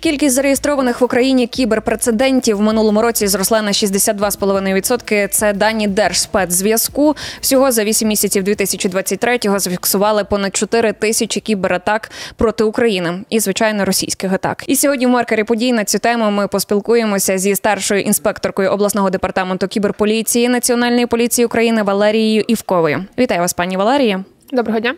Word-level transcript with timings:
Кількість 0.00 0.34
зареєстрованих 0.34 1.00
в 1.00 1.04
Україні 1.04 1.46
кіберпрецедентів 1.46 2.56
в 2.56 2.60
минулому 2.60 3.02
році 3.02 3.26
зросла 3.26 3.62
на 3.62 3.70
62,5%. 3.70 5.28
Це 5.28 5.52
дані 5.52 5.88
Держспецзв'язку. 5.88 7.16
Всього 7.40 7.72
за 7.72 7.84
8 7.84 8.08
місяців 8.08 8.44
2023-го 8.44 9.58
зафіксували 9.58 10.24
понад 10.24 10.56
4 10.56 10.92
тисячі 10.92 11.40
кібератак 11.40 12.10
проти 12.36 12.64
України 12.64 13.24
і, 13.30 13.40
звичайно, 13.40 13.84
російських 13.84 14.32
атак. 14.32 14.64
І 14.66 14.76
сьогодні 14.76 15.06
в 15.06 15.08
маркері 15.08 15.44
подій 15.44 15.72
на 15.72 15.84
цю 15.84 15.98
тему 15.98 16.30
ми 16.30 16.48
поспілкуємося 16.48 17.38
зі 17.38 17.54
старшою 17.54 18.00
інспекторкою 18.00 18.70
обласного 18.70 19.10
департаменту 19.10 19.68
кіберполіції 19.68 20.48
Національної 20.48 21.06
поліції 21.06 21.46
України 21.46 21.82
Валерією 21.82 22.44
Івковою. 22.48 23.04
Вітаю 23.18 23.40
вас, 23.40 23.52
пані 23.52 23.76
Валерія. 23.76 24.24
Доброго 24.52 24.80
дня. 24.80 24.94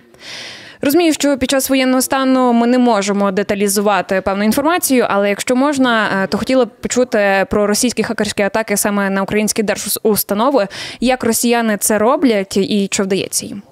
Розумію, 0.82 1.12
що 1.12 1.38
під 1.38 1.50
час 1.50 1.70
воєнного 1.70 2.02
стану 2.02 2.52
ми 2.52 2.66
не 2.66 2.78
можемо 2.78 3.30
деталізувати 3.30 4.20
певну 4.20 4.44
інформацію, 4.44 5.06
але 5.08 5.28
якщо 5.28 5.56
можна, 5.56 6.22
е, 6.22 6.26
то 6.26 6.38
хотіла 6.38 6.64
б 6.64 6.68
почути 6.80 7.46
про 7.50 7.66
російські 7.66 8.02
хакерські 8.02 8.42
атаки 8.42 8.76
саме 8.76 9.10
на 9.10 9.22
українські 9.22 9.62
держустанови. 9.62 10.68
Як 11.00 11.24
росіяни 11.24 11.76
це 11.76 11.98
роблять 11.98 12.56
і 12.56 12.88
що 12.90 13.02
вдається 13.02 13.46
їм? 13.46 13.62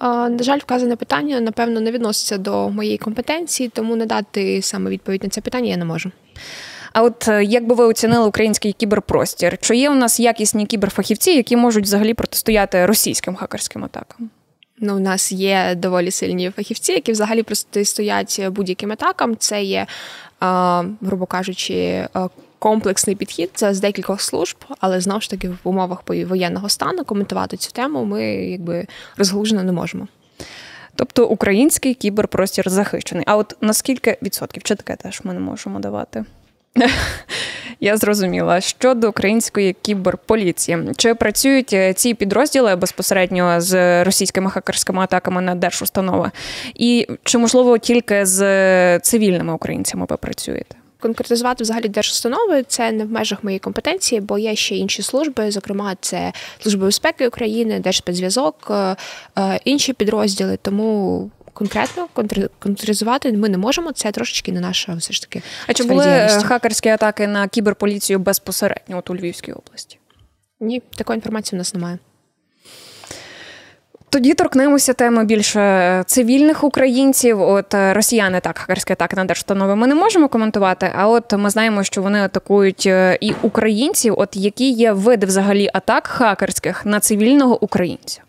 На 0.00 0.38
жаль, 0.40 0.58
вказане 0.58 0.96
питання 0.96 1.40
напевно 1.40 1.80
не 1.80 1.90
відноситься 1.90 2.38
до 2.38 2.68
моєї 2.68 2.98
компетенції, 2.98 3.68
тому 3.68 3.96
надати 3.96 4.62
саме 4.62 4.90
відповідь 4.90 5.22
на 5.22 5.28
це 5.28 5.40
питання 5.40 5.70
я 5.70 5.76
не 5.76 5.84
можу. 5.84 6.10
А 6.92 7.02
от 7.02 7.28
е, 7.28 7.44
як 7.44 7.66
би 7.66 7.74
ви 7.74 7.84
оцінили 7.84 8.26
український 8.26 8.72
кіберпростір? 8.72 9.58
Чи 9.60 9.76
є 9.76 9.90
у 9.90 9.94
нас 9.94 10.20
якісні 10.20 10.66
кіберфахівці, 10.66 11.30
які 11.30 11.56
можуть 11.56 11.84
взагалі 11.84 12.14
протистояти 12.14 12.86
російським 12.86 13.34
хакерським 13.34 13.84
атакам? 13.84 14.30
Ну, 14.80 14.96
у 14.96 15.00
нас 15.00 15.32
є 15.32 15.74
доволі 15.74 16.10
сильні 16.10 16.50
фахівці, 16.50 16.92
які 16.92 17.12
взагалі 17.12 17.42
протистоять 17.42 18.40
будь-яким 18.50 18.92
атакам. 18.92 19.36
Це 19.36 19.62
є, 19.62 19.86
грубо 21.00 21.26
кажучи, 21.26 22.08
комплексний 22.58 23.16
підхід 23.16 23.50
це 23.54 23.74
з 23.74 23.80
декількох 23.80 24.20
служб, 24.20 24.56
але 24.80 25.00
знову 25.00 25.20
ж 25.20 25.30
таки 25.30 25.48
в 25.48 25.58
умовах 25.64 26.02
воєнного 26.06 26.68
стану 26.68 27.04
коментувати 27.04 27.56
цю 27.56 27.72
тему 27.72 28.04
ми 28.04 28.24
якби 28.24 28.86
розглужено 29.16 29.62
не 29.62 29.72
можемо. 29.72 30.08
Тобто 30.94 31.26
український 31.26 31.94
кіберпростір 31.94 32.70
захищений. 32.70 33.24
А 33.26 33.36
от 33.36 33.56
наскільки 33.60 34.18
відсотків 34.22 34.62
чи 34.62 34.74
таке 34.74 34.96
теж 34.96 35.20
ми 35.24 35.34
не 35.34 35.40
можемо 35.40 35.80
давати? 35.80 36.24
Я 37.80 37.96
зрозуміла. 37.96 38.60
Щодо 38.60 39.08
української 39.08 39.76
кіберполіції, 39.82 40.78
чи 40.96 41.14
працюють 41.14 41.72
е, 41.72 41.92
ці 41.92 42.14
підрозділи 42.14 42.76
безпосередньо 42.76 43.60
з 43.60 44.04
російськими 44.04 44.50
хакерськими 44.50 45.02
атаками 45.02 45.40
на 45.40 45.54
держустанови? 45.54 46.30
І 46.74 47.06
чи 47.24 47.38
можливо 47.38 47.78
тільки 47.78 48.26
з 48.26 48.98
цивільними 48.98 49.52
українцями 49.52 50.06
ви 50.08 50.16
працюєте? 50.16 50.76
Конкретизувати 51.00 51.64
взагалі 51.64 51.88
держустанови 51.88 52.62
це 52.62 52.92
не 52.92 53.04
в 53.04 53.10
межах 53.10 53.44
моєї 53.44 53.58
компетенції, 53.58 54.20
бо 54.20 54.38
є 54.38 54.56
ще 54.56 54.76
інші 54.76 55.02
служби, 55.02 55.50
зокрема, 55.50 55.96
це 56.00 56.32
служба 56.62 56.84
безпеки 56.84 57.28
України, 57.28 57.80
Держспецзв'язок, 57.80 58.66
е, 58.70 58.96
е, 59.38 59.60
інші 59.64 59.92
підрозділи. 59.92 60.58
Тому 60.62 61.30
конкретно 61.58 62.08
конкретизувати 62.58 63.32
ми 63.32 63.48
не 63.48 63.58
можемо. 63.58 63.92
Це 63.92 64.12
трошечки 64.12 64.52
не 64.52 64.60
наша 64.60 64.94
все 64.94 65.12
ж 65.12 65.22
таки. 65.22 65.42
А 65.66 65.72
чи 65.72 65.84
були 65.84 66.28
хакерські 66.44 66.88
атаки 66.88 67.26
на 67.26 67.48
кіберполіцію 67.48 68.18
безпосередньо 68.18 68.98
от 68.98 69.10
у 69.10 69.16
Львівській 69.16 69.52
області? 69.52 69.98
Ні, 70.60 70.82
такої 70.96 71.16
інформації 71.16 71.56
у 71.56 71.58
нас 71.58 71.74
немає. 71.74 71.98
Тоді 74.10 74.34
торкнемося 74.34 74.92
теми 74.92 75.24
більше 75.24 76.02
цивільних 76.06 76.64
українців. 76.64 77.40
От 77.40 77.74
е, 77.74 77.94
росіяни 77.94 78.40
так 78.40 78.58
хакерські 78.58 78.92
атаки 78.92 79.16
на 79.16 79.24
держустанови 79.24 79.76
ми 79.76 79.86
не 79.86 79.94
можемо 79.94 80.28
коментувати. 80.28 80.92
А 80.94 81.08
от 81.08 81.32
ми 81.32 81.50
знаємо, 81.50 81.84
що 81.84 82.02
вони 82.02 82.20
атакують 82.20 82.86
е, 82.86 83.18
і 83.20 83.34
українців. 83.42 84.14
От 84.16 84.36
які 84.36 84.70
є 84.70 84.92
види 84.92 85.26
взагалі 85.26 85.70
атак 85.72 86.06
хакерських 86.06 86.86
на 86.86 87.00
цивільного 87.00 87.64
українця? 87.64 88.20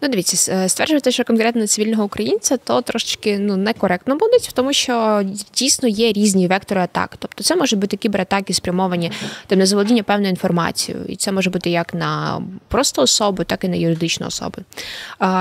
Ну, 0.00 0.08
дивіться, 0.08 0.52
е, 0.52 0.68
стверджувати, 0.68 1.12
що 1.12 1.24
конкретно 1.24 1.66
цивільного 1.66 2.04
українця, 2.04 2.56
то 2.56 2.82
трошечки 2.82 3.38
ну 3.38 3.56
некоректно 3.56 4.16
буде, 4.16 4.36
тому 4.54 4.72
що 4.72 5.22
дійсно 5.54 5.88
є 5.88 6.12
різні 6.12 6.46
вектори 6.46 6.80
атак. 6.80 7.16
Тобто, 7.18 7.44
це 7.44 7.56
може 7.56 7.76
бути 7.76 7.96
кібератаки, 7.96 8.54
спрямовані 8.54 9.12
там 9.46 9.58
на 9.58 9.66
заволодіння 9.66 10.02
певною 10.02 10.30
інформацією, 10.30 11.04
і 11.08 11.16
це 11.16 11.32
може 11.32 11.50
бути 11.50 11.70
як 11.70 11.94
на 11.94 12.42
просто 12.68 13.02
особу, 13.02 13.44
так 13.44 13.64
і 13.64 13.68
на 13.68 13.76
юридичну 13.76 14.26
особу. 14.26 14.56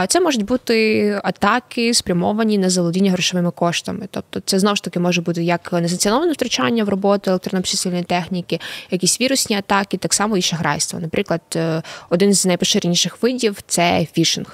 Це 0.07 0.21
можуть 0.21 0.45
бути 0.45 1.21
атаки, 1.23 1.93
спрямовані 1.93 2.57
на 2.57 2.69
заволодіння 2.69 3.11
грошовими 3.11 3.51
коштами. 3.51 4.07
Тобто, 4.11 4.39
це 4.45 4.59
знову 4.59 4.75
ж 4.75 4.83
таки 4.83 4.99
може 4.99 5.21
бути 5.21 5.43
як 5.43 5.73
незаціноване 5.73 6.31
втручання 6.31 6.83
в 6.83 6.89
роботу 6.89 7.31
електронно-обчислювальної 7.31 8.03
техніки, 8.03 8.59
якісь 8.91 9.21
вірусні 9.21 9.55
атаки, 9.55 9.97
так 9.97 10.13
само 10.13 10.37
і 10.37 10.41
шахрайство. 10.41 10.99
Наприклад, 10.99 11.41
е, 11.55 11.81
один 12.09 12.33
з 12.33 12.45
найпоширеніших 12.45 13.23
видів 13.23 13.57
це 13.67 14.07
фішинг. 14.13 14.46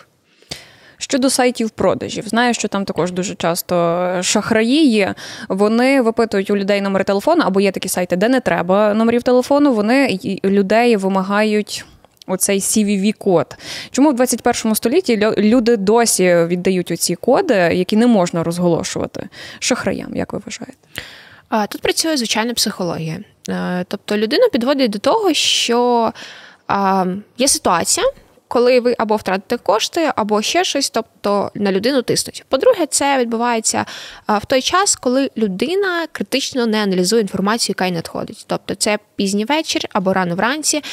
Щодо 1.04 1.30
сайтів 1.30 1.70
продажів, 1.70 2.28
знаю, 2.28 2.54
що 2.54 2.68
там 2.68 2.86
також 2.86 3.12
дуже 3.12 3.36
часто 3.36 3.76
шахраї 4.22 4.90
є. 4.90 5.16
Вони 5.50 6.02
випитують 6.02 6.50
у 6.50 6.58
людей 6.58 6.82
номери 6.82 7.04
телефону, 7.04 7.44
або 7.46 7.62
є 7.62 7.72
такі 7.72 7.90
сайти, 7.90 8.16
де 8.16 8.30
не 8.30 8.40
треба 8.40 8.94
номерів 8.94 9.24
телефону. 9.24 9.74
Вони 9.74 10.20
людей 10.46 10.96
вимагають. 10.96 11.86
Оцей 12.28 12.60
cvv 12.60 13.14
код 13.14 13.58
Чому 13.92 14.10
в 14.10 14.14
21 14.14 14.76
столітті 14.76 15.18
люди 15.38 15.78
досі 15.78 16.36
віддають 16.48 16.92
оці 16.92 17.16
коди, 17.16 17.54
які 17.54 17.96
не 17.96 18.08
можна 18.08 18.44
розголошувати 18.44 19.30
шахраям, 19.60 20.16
як 20.16 20.34
ви 20.34 20.40
вважаєте? 20.46 20.78
Тут 21.70 21.82
працює 21.82 22.18
звичайна 22.18 22.54
психологія. 22.54 23.20
Е, 23.50 23.86
тобто 23.88 24.18
людину 24.18 24.44
підводить 24.52 24.92
до 24.92 25.00
того, 25.00 25.34
що 25.34 26.12
є 27.38 27.48
ситуація, 27.48 28.08
коли 28.54 28.80
ви 28.80 28.96
або 28.98 29.16
втратите 29.16 29.58
кошти, 29.58 30.12
або 30.16 30.42
ще 30.42 30.64
щось, 30.64 30.90
тобто 30.90 31.52
на 31.56 31.72
людину 31.72 32.02
тиснуть. 32.02 32.46
По-друге, 32.50 32.86
це 32.86 33.18
відбувається 33.18 33.86
в 34.28 34.46
той 34.46 34.62
час, 34.62 34.96
коли 34.96 35.30
людина 35.38 36.08
критично 36.12 36.66
не 36.66 36.84
аналізує 36.84 37.22
інформацію, 37.22 37.76
яка 37.78 37.86
й 37.86 37.92
надходить. 37.92 38.44
Тобто, 38.48 38.76
це 38.76 39.00
пізній 39.16 39.46
вечір 39.46 39.82
або 39.94 40.14
рано 40.14 40.36
вранці 40.36 40.84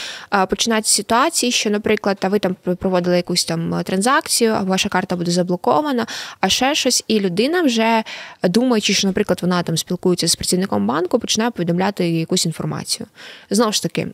починаються 0.48 0.94
ситуації, 0.94 1.52
що, 1.52 1.70
наприклад, 1.70 2.18
ви 2.22 2.38
там 2.38 2.56
проводили 2.78 3.16
якусь 3.16 3.44
там 3.44 3.82
транзакцію, 3.84 4.54
а 4.54 4.62
ваша 4.62 4.88
карта 4.88 5.16
буде 5.16 5.30
заблокована, 5.30 6.06
а 6.40 6.48
ще 6.48 6.74
щось, 6.74 7.04
і 7.08 7.20
людина 7.20 7.62
вже 7.62 8.04
думаючи, 8.42 8.94
що, 8.94 9.06
наприклад, 9.06 9.38
вона 9.42 9.62
там 9.62 9.76
спілкується 9.76 10.28
з 10.28 10.36
працівником 10.36 10.86
банку, 10.86 11.18
починає 11.18 11.50
повідомляти 11.50 12.10
якусь 12.10 12.46
інформацію. 12.46 13.06
Знову 13.50 13.72
ж 13.72 13.82
таки. 13.82 14.08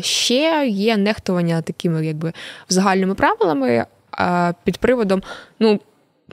Ще 0.00 0.66
є 0.68 0.96
нехтування 0.96 1.62
такими, 1.62 2.06
якби 2.06 2.32
загальними 2.68 3.14
правилами 3.14 3.86
під 4.64 4.78
приводом: 4.78 5.22
ну, 5.60 5.80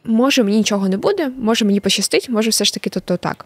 може, 0.03 0.44
мені 0.44 0.58
нічого 0.58 0.90
не 0.90 0.97
буде, 0.97 1.31
може 1.38 1.66
мені 1.66 1.80
пощастить, 1.80 2.30
може, 2.30 2.50
все 2.50 2.66
ж 2.66 2.74
таки 2.74 2.90
то, 2.90 3.18
так. 3.18 3.46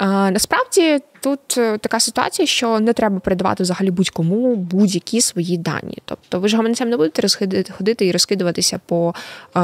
Насправді 0.00 0.98
тут 1.20 1.58
е, 1.58 1.78
така 1.78 2.00
ситуація, 2.00 2.46
що 2.46 2.80
не 2.80 2.92
треба 2.92 3.20
передавати 3.20 3.62
взагалі 3.62 3.90
будь-кому 3.90 4.56
будь-які 4.56 5.20
свої 5.20 5.56
дані. 5.56 5.98
Тобто 6.04 6.40
ви 6.40 6.48
ж 6.48 6.56
гаманцем 6.56 6.90
не 6.90 6.96
будете 6.96 7.28
ходити 7.72 8.06
і 8.06 8.12
розкидуватися 8.12 8.80
по 8.86 9.14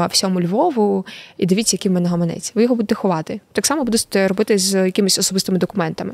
всьому 0.09 0.41
Львову 0.41 1.05
і 1.37 1.45
дивіться, 1.45 1.75
який 1.75 1.91
в 1.91 1.93
мене 1.93 2.09
гаманець. 2.09 2.51
Ви 2.55 2.63
його 2.63 2.75
будете 2.75 2.95
ховати. 2.95 3.41
Так 3.51 3.65
само 3.65 3.83
будете 3.83 4.27
робити 4.27 4.57
з 4.57 4.85
якимись 4.85 5.19
особистими 5.19 5.57
документами. 5.57 6.13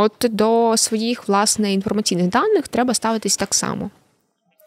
От 0.00 0.12
до 0.30 0.76
своїх 0.76 1.28
власне 1.28 1.72
інформаційних 1.72 2.28
даних 2.28 2.68
треба 2.68 2.94
ставитись 2.94 3.36
так 3.36 3.54
само. 3.54 3.90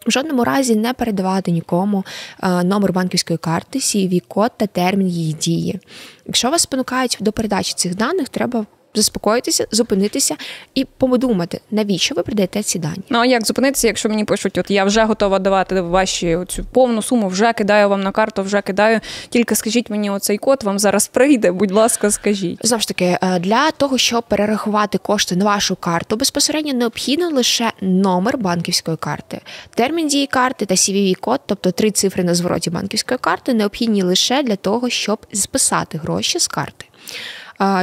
В 0.08 0.12
жодному 0.12 0.44
разі 0.44 0.76
не 0.76 0.94
передавати 0.94 1.52
нікому 1.52 2.06
е, 2.44 2.64
номер 2.64 2.94
банківської 2.94 3.38
карти, 3.38 3.80
cv 3.80 4.22
код 4.28 4.52
та 4.58 4.68
термін 4.68 5.08
її 5.08 5.34
дії. 5.34 5.80
Якщо 6.26 6.50
вас 6.50 6.62
спонукають 6.62 7.18
до 7.20 7.32
передачі 7.32 7.74
цих 7.74 7.96
даних, 7.96 8.30
треба 8.30 8.66
заспокоїтися, 8.96 9.68
зупинитися 9.72 10.36
і 10.76 10.86
подумати, 10.86 11.62
навіщо 11.72 12.16
ви 12.16 12.24
придаєте 12.24 12.64
ці 12.64 12.80
дані. 12.80 13.04
Ну 13.10 13.20
а 13.20 13.26
як 13.26 13.46
зупинитися, 13.46 13.88
якщо 13.88 14.10
мені 14.10 14.26
пишуть, 14.26 14.58
от 14.58 14.72
я 14.72 14.84
вже 14.84 15.04
готова 15.04 15.40
давати 15.40 15.82
ваші 15.82 16.38
цю 16.48 16.64
повну 16.64 17.02
суму, 17.02 17.28
вже 17.28 17.54
кидаю 17.54 17.90
вам 17.90 18.04
на 18.04 18.12
карту, 18.12 18.44
вже 18.44 18.62
кидаю. 18.62 19.00
Тільки 19.30 19.56
скажіть 19.56 19.90
мені, 19.90 20.10
оцей 20.10 20.38
код 20.38 20.64
вам 20.64 20.80
зараз 20.80 21.08
прийде. 21.08 21.52
Будь 21.52 21.72
ласка, 21.72 22.12
скажіть. 22.12 22.60
Знову 22.64 22.82
ж 22.82 22.88
таки, 22.88 23.18
е, 23.22 23.40
для 23.40 23.72
того, 23.72 23.98
щоб 23.98 24.24
перерахувати 24.24 24.98
кошти 24.98 25.36
на 25.36 25.46
вашу 25.46 25.76
карту, 25.76 26.16
безпосередньо 26.16 26.74
необхідно 26.74 27.30
лише 27.30 27.72
номер 27.82 28.38
банківської 28.38 28.98
карти, 28.98 29.42
термін 29.76 30.08
дії 30.08 30.28
карти 30.28 30.66
та 30.66 30.76
cvv 30.76 31.16
код 31.16 31.42
тобто 31.46 31.72
три 31.72 31.92
цифри 31.92 32.24
на 32.24 32.36
звороті 32.36 32.70
банківської 32.70 33.18
карти, 33.18 33.54
необхідні 33.54 34.04
лише 34.04 34.44
для 34.44 34.56
того, 34.56 34.90
щоб 34.90 35.26
списати 35.34 35.98
гроші 35.98 36.40
з 36.40 36.48
карти. 36.48 36.86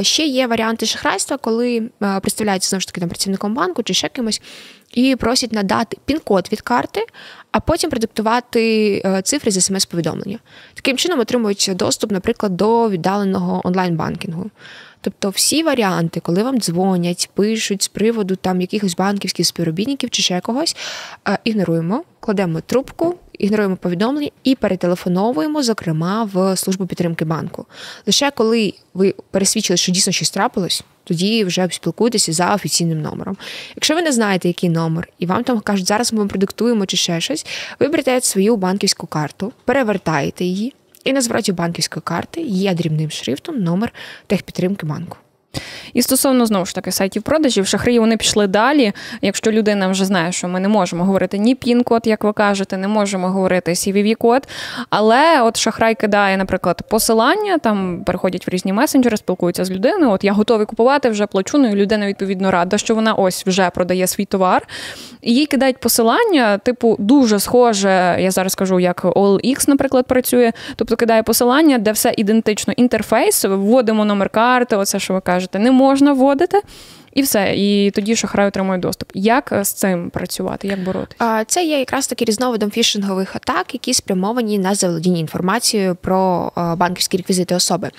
Ще 0.03 0.27
є 0.27 0.47
варіанти 0.47 0.87
шахрайства, 0.87 1.37
коли 1.37 1.91
представляються 1.99 2.69
знову 2.69 2.81
ж 2.81 2.87
таки 2.87 3.01
там 3.01 3.09
працівником 3.09 3.55
банку 3.55 3.83
чи 3.83 3.95
ще 3.95 4.09
кимось, 4.09 4.43
і 4.95 5.17
просять 5.17 5.53
надати 5.53 5.97
пін-код 6.05 6.49
від 6.53 6.61
карти, 6.61 7.07
а 7.53 7.61
потім 7.61 7.91
продиктувати 7.91 9.03
е, 9.05 9.23
цифри 9.23 9.51
з 9.51 9.65
смс-повідомлення. 9.65 10.39
Таким 10.75 10.97
чином 10.97 11.21
отримують 11.21 11.71
доступ, 11.75 12.13
наприклад, 12.13 12.57
до 12.57 12.91
віддаленого 12.91 13.61
онлайн-банкінгу. 13.65 14.51
Тобто, 15.01 15.31
всі 15.31 15.63
варіанти, 15.63 16.21
коли 16.21 16.43
вам 16.43 16.61
дзвонять, 16.61 17.31
пишуть 17.35 17.83
з 17.83 17.89
приводу 17.89 18.37
там 18.37 18.61
якихось 18.61 18.97
банківських 18.97 19.47
співробітників 19.47 20.11
чи 20.11 20.23
ще 20.23 20.41
когось, 20.41 20.77
е, 21.29 21.39
ігноруємо, 21.45 22.05
кладемо 22.21 22.61
трубку, 22.61 23.15
ігноруємо 23.39 23.77
повідомлення 23.77 24.31
і 24.45 24.55
перетелефоновуємо, 24.55 25.63
зокрема, 25.63 26.31
в 26.33 26.57
службу 26.57 26.87
підтримки 26.87 27.25
банку. 27.25 27.67
Лише 28.07 28.31
коли 28.31 28.75
ви 28.95 29.15
пересвідчили, 29.31 29.77
що 29.77 29.93
дійсно 29.93 30.13
щось 30.13 30.31
трапилось, 30.31 30.85
тоді 31.05 31.45
вже 31.45 31.69
спілкуйтеся 31.71 32.33
за 32.33 32.55
офіційним 32.55 33.03
номером. 33.03 33.37
Якщо 33.77 33.95
ви 33.95 34.03
не 34.03 34.13
знаєте, 34.13 34.49
який 34.49 34.69
номер, 34.69 35.09
і 35.19 35.27
вам 35.27 35.45
там 35.45 35.61
кажуть, 35.61 35.87
зараз 35.87 36.13
ми 36.13 36.19
вам 36.19 36.29
продиктуємо 36.29 36.87
чи 36.87 36.97
ще 36.97 37.21
щось, 37.21 37.47
ви 37.81 37.89
берете 37.89 38.21
свою 38.21 38.57
банківську 38.57 39.07
карту, 39.07 39.53
перевертаєте 39.65 40.45
її. 40.45 40.75
І 41.05 41.13
на 41.13 41.21
звороті 41.21 41.53
банківської 41.53 42.03
карти 42.05 42.41
є 42.41 42.75
дрібним 42.75 43.11
шрифтом 43.11 43.63
номер 43.63 43.93
техпідтримки 44.27 44.87
банку. 44.87 45.17
І 45.95 46.03
стосовно 46.03 46.47
знову 46.47 46.67
ж 46.67 46.75
таки 46.75 46.93
сайтів 46.93 47.23
продажів, 47.23 47.67
шахраї 47.67 47.99
вони 47.99 48.17
пішли 48.17 48.47
далі. 48.47 48.93
Якщо 49.23 49.51
людина 49.53 49.89
вже 49.89 50.05
знає, 50.05 50.33
що 50.33 50.49
ми 50.49 50.61
не 50.61 50.69
можемо 50.69 51.05
говорити 51.05 51.39
ні 51.39 51.55
пін-код, 51.55 52.03
як 52.05 52.25
ви 52.25 52.33
кажете, 52.33 52.77
не 52.77 52.89
можемо 52.89 53.29
говорити 53.29 53.73
CVV-код. 53.73 54.49
Але 54.91 55.43
от 55.43 55.57
шахрай 55.57 55.95
кидає, 55.95 56.37
наприклад, 56.37 56.83
посилання, 56.89 57.59
там 57.59 58.03
переходять 58.07 58.47
в 58.47 58.51
різні 58.51 58.73
месенджери, 58.73 59.17
спілкуються 59.17 59.65
з 59.65 59.71
людиною. 59.71 60.11
От 60.11 60.25
я 60.25 60.33
готовий 60.33 60.67
купувати, 60.67 61.11
вже 61.11 61.27
плачу. 61.27 61.59
Ну 61.59 61.71
і 61.71 61.75
людина 61.75 62.07
відповідно 62.07 62.51
рада, 62.51 62.79
що 62.79 62.95
вона 62.95 63.15
ось 63.15 63.47
вже 63.47 63.71
продає 63.71 64.07
свій 64.07 64.25
товар. 64.25 64.69
І 65.23 65.35
їй 65.35 65.47
кидають 65.47 65.79
посилання, 65.79 66.59
типу, 66.59 66.97
дуже 66.99 67.41
схоже, 67.41 68.17
я 68.21 68.31
зараз 68.31 68.55
кажу, 68.55 68.81
як 68.81 69.05
OLX, 69.05 69.69
наприклад, 69.69 70.07
працює. 70.07 70.53
Тобто 70.77 70.97
кидає 70.97 71.23
посилання, 71.23 71.79
де 71.79 71.93
все 71.93 72.15
ідентично. 72.17 72.75
Інтерфейс, 72.77 73.45
вводимо 73.45 74.05
номер 74.05 74.29
карти, 74.29 74.77
оце 74.77 74.99
що 74.99 75.15
ви 75.15 75.21
кажете, 75.21 75.38
не 75.59 75.71
можна 75.71 76.13
вводити. 76.13 76.63
І 77.19 77.23
все, 77.23 77.55
і 77.57 77.91
тоді 77.91 78.17
шахрай 78.17 78.49
отримує 78.49 78.79
доступ. 78.79 79.11
Як 79.15 79.53
з 79.63 79.73
цим 79.73 80.11
працювати? 80.11 80.69
Як 80.69 80.85
боротися? 80.85 81.45
Це 81.47 81.65
є 81.65 81.79
якраз 81.79 82.07
таки 82.07 82.25
різновидом 82.25 82.71
фішингових 82.71 83.37
атак, 83.37 83.75
які 83.75 83.95
спрямовані 83.95 84.59
на 84.59 84.75
заволодіння 84.75 85.19
інформацією 85.19 85.95
про 85.95 86.53
банківські 86.57 87.17
реквізити 87.17 87.55
особи. 87.55 87.91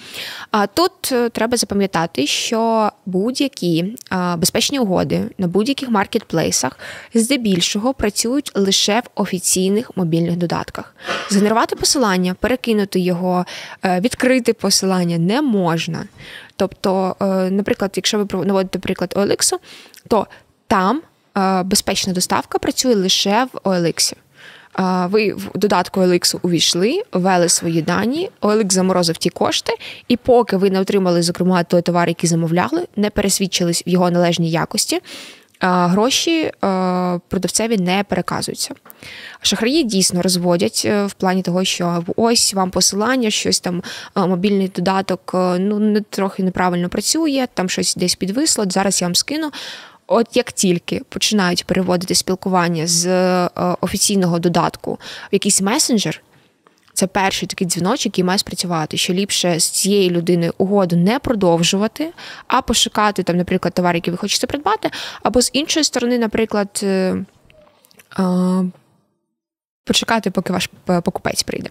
А 0.52 0.68
тут 0.68 0.92
е, 1.12 1.30
треба 1.30 1.58
запам'ятати, 1.58 2.28
що 2.28 2.92
будь-які 3.06 3.98
безпечні 4.38 4.80
угоди 4.80 5.22
на 5.38 5.48
будь-яких 5.48 5.90
маркетплейсах 5.90 6.80
здебільшого 7.14 7.94
працюють 7.94 8.52
лише 8.56 9.00
в 9.00 9.22
офіційних 9.22 9.92
мобільних 9.98 10.36
додатках. 10.36 10.96
Згенерувати 11.30 11.76
посилання, 11.76 12.36
перекинути 12.40 13.00
його, 13.00 13.46
е, 13.86 14.00
відкрити 14.00 14.54
посилання 14.54 15.18
не 15.18 15.42
можна. 15.42 16.06
Тобто, 16.60 17.16
е, 17.22 17.26
наприклад, 17.52 17.92
якщо 17.96 18.18
ви 18.18 18.46
наводите 18.46 18.80
приклад 18.80 19.14
OLX, 19.16 19.54
то 20.08 20.28
там 20.68 21.02
е, 21.38 21.64
безпечна 21.64 22.14
доставка 22.14 22.60
працює 22.60 22.96
лише 22.96 23.48
в 23.54 23.58
OLX. 23.58 24.14
Е, 24.80 25.08
ви 25.08 25.34
в 25.34 25.50
додатку 25.56 26.00
OLX 26.00 26.40
увійшли, 26.42 27.02
ввели 27.14 27.50
свої 27.50 27.82
дані, 27.82 28.30
OLX 28.42 28.72
заморозив 28.72 29.18
ті 29.18 29.30
кошти, 29.30 29.74
і 30.08 30.18
поки 30.18 30.58
ви 30.58 30.70
не 30.70 30.80
отримали, 30.80 31.22
зокрема, 31.22 31.64
той 31.64 31.82
товар, 31.82 32.08
який 32.08 32.30
замовляли, 32.30 32.88
не 32.96 33.10
пересвідчились 33.10 33.84
в 33.88 33.90
його 33.90 34.12
належній 34.12 34.52
якості, 34.52 35.02
гроші 35.68 36.52
продавцеві 37.30 37.78
не 37.78 38.04
переказуються. 38.04 38.74
Шахраї 39.42 39.84
дійсно 39.84 40.22
розводять 40.22 40.82
е, 40.86 41.06
в 41.06 41.14
плані 41.14 41.42
того, 41.42 41.64
що 41.64 42.04
ось 42.16 42.54
вам 42.54 42.72
посилання, 42.72 43.30
щось 43.30 43.60
там 43.60 43.84
е, 44.18 44.28
мобільний 44.28 44.68
додаток 44.76 45.32
е, 45.34 45.60
ну 45.60 45.80
не 45.80 46.02
трохи 46.02 46.44
неправильно 46.44 46.90
працює, 46.90 47.48
там 47.54 47.70
щось 47.70 47.96
десь 47.96 48.16
підвисло. 48.16 48.66
Зараз 48.68 49.02
я 49.02 49.08
вам 49.08 49.16
скину. 49.16 49.52
От 50.08 50.28
як 50.34 50.52
тільки 50.52 51.02
починають 51.10 51.66
переводити 51.66 52.16
спілкування 52.16 52.88
з 52.88 53.08
офіційного 53.82 54.40
додатку 54.40 54.94
в 54.94 55.00
якийсь 55.32 55.62
месенджер. 55.62 56.22
Це 57.00 57.08
перший 57.08 57.48
такий 57.48 57.68
дзвіночок, 57.68 58.06
який 58.06 58.24
має 58.24 58.40
спрацювати, 58.40 58.98
що 58.98 59.14
ліпше 59.14 59.60
з 59.60 59.70
цією 59.70 60.10
людиною 60.10 60.54
угоду 60.58 60.96
не 60.96 61.20
продовжувати, 61.20 62.12
а 62.48 62.62
пошукати 62.62 63.24
там, 63.24 63.38
наприклад, 63.38 63.74
товар, 63.74 63.96
який 63.96 64.12
ви 64.12 64.18
хочете 64.18 64.48
придбати, 64.48 64.90
або 65.24 65.42
з 65.42 65.50
іншої 65.54 65.84
сторони, 65.84 66.18
наприклад, 66.18 66.86
почекати, 69.86 70.32
поки 70.32 70.54
ваш 70.54 70.70
покупець 70.86 71.44
прийде. 71.44 71.70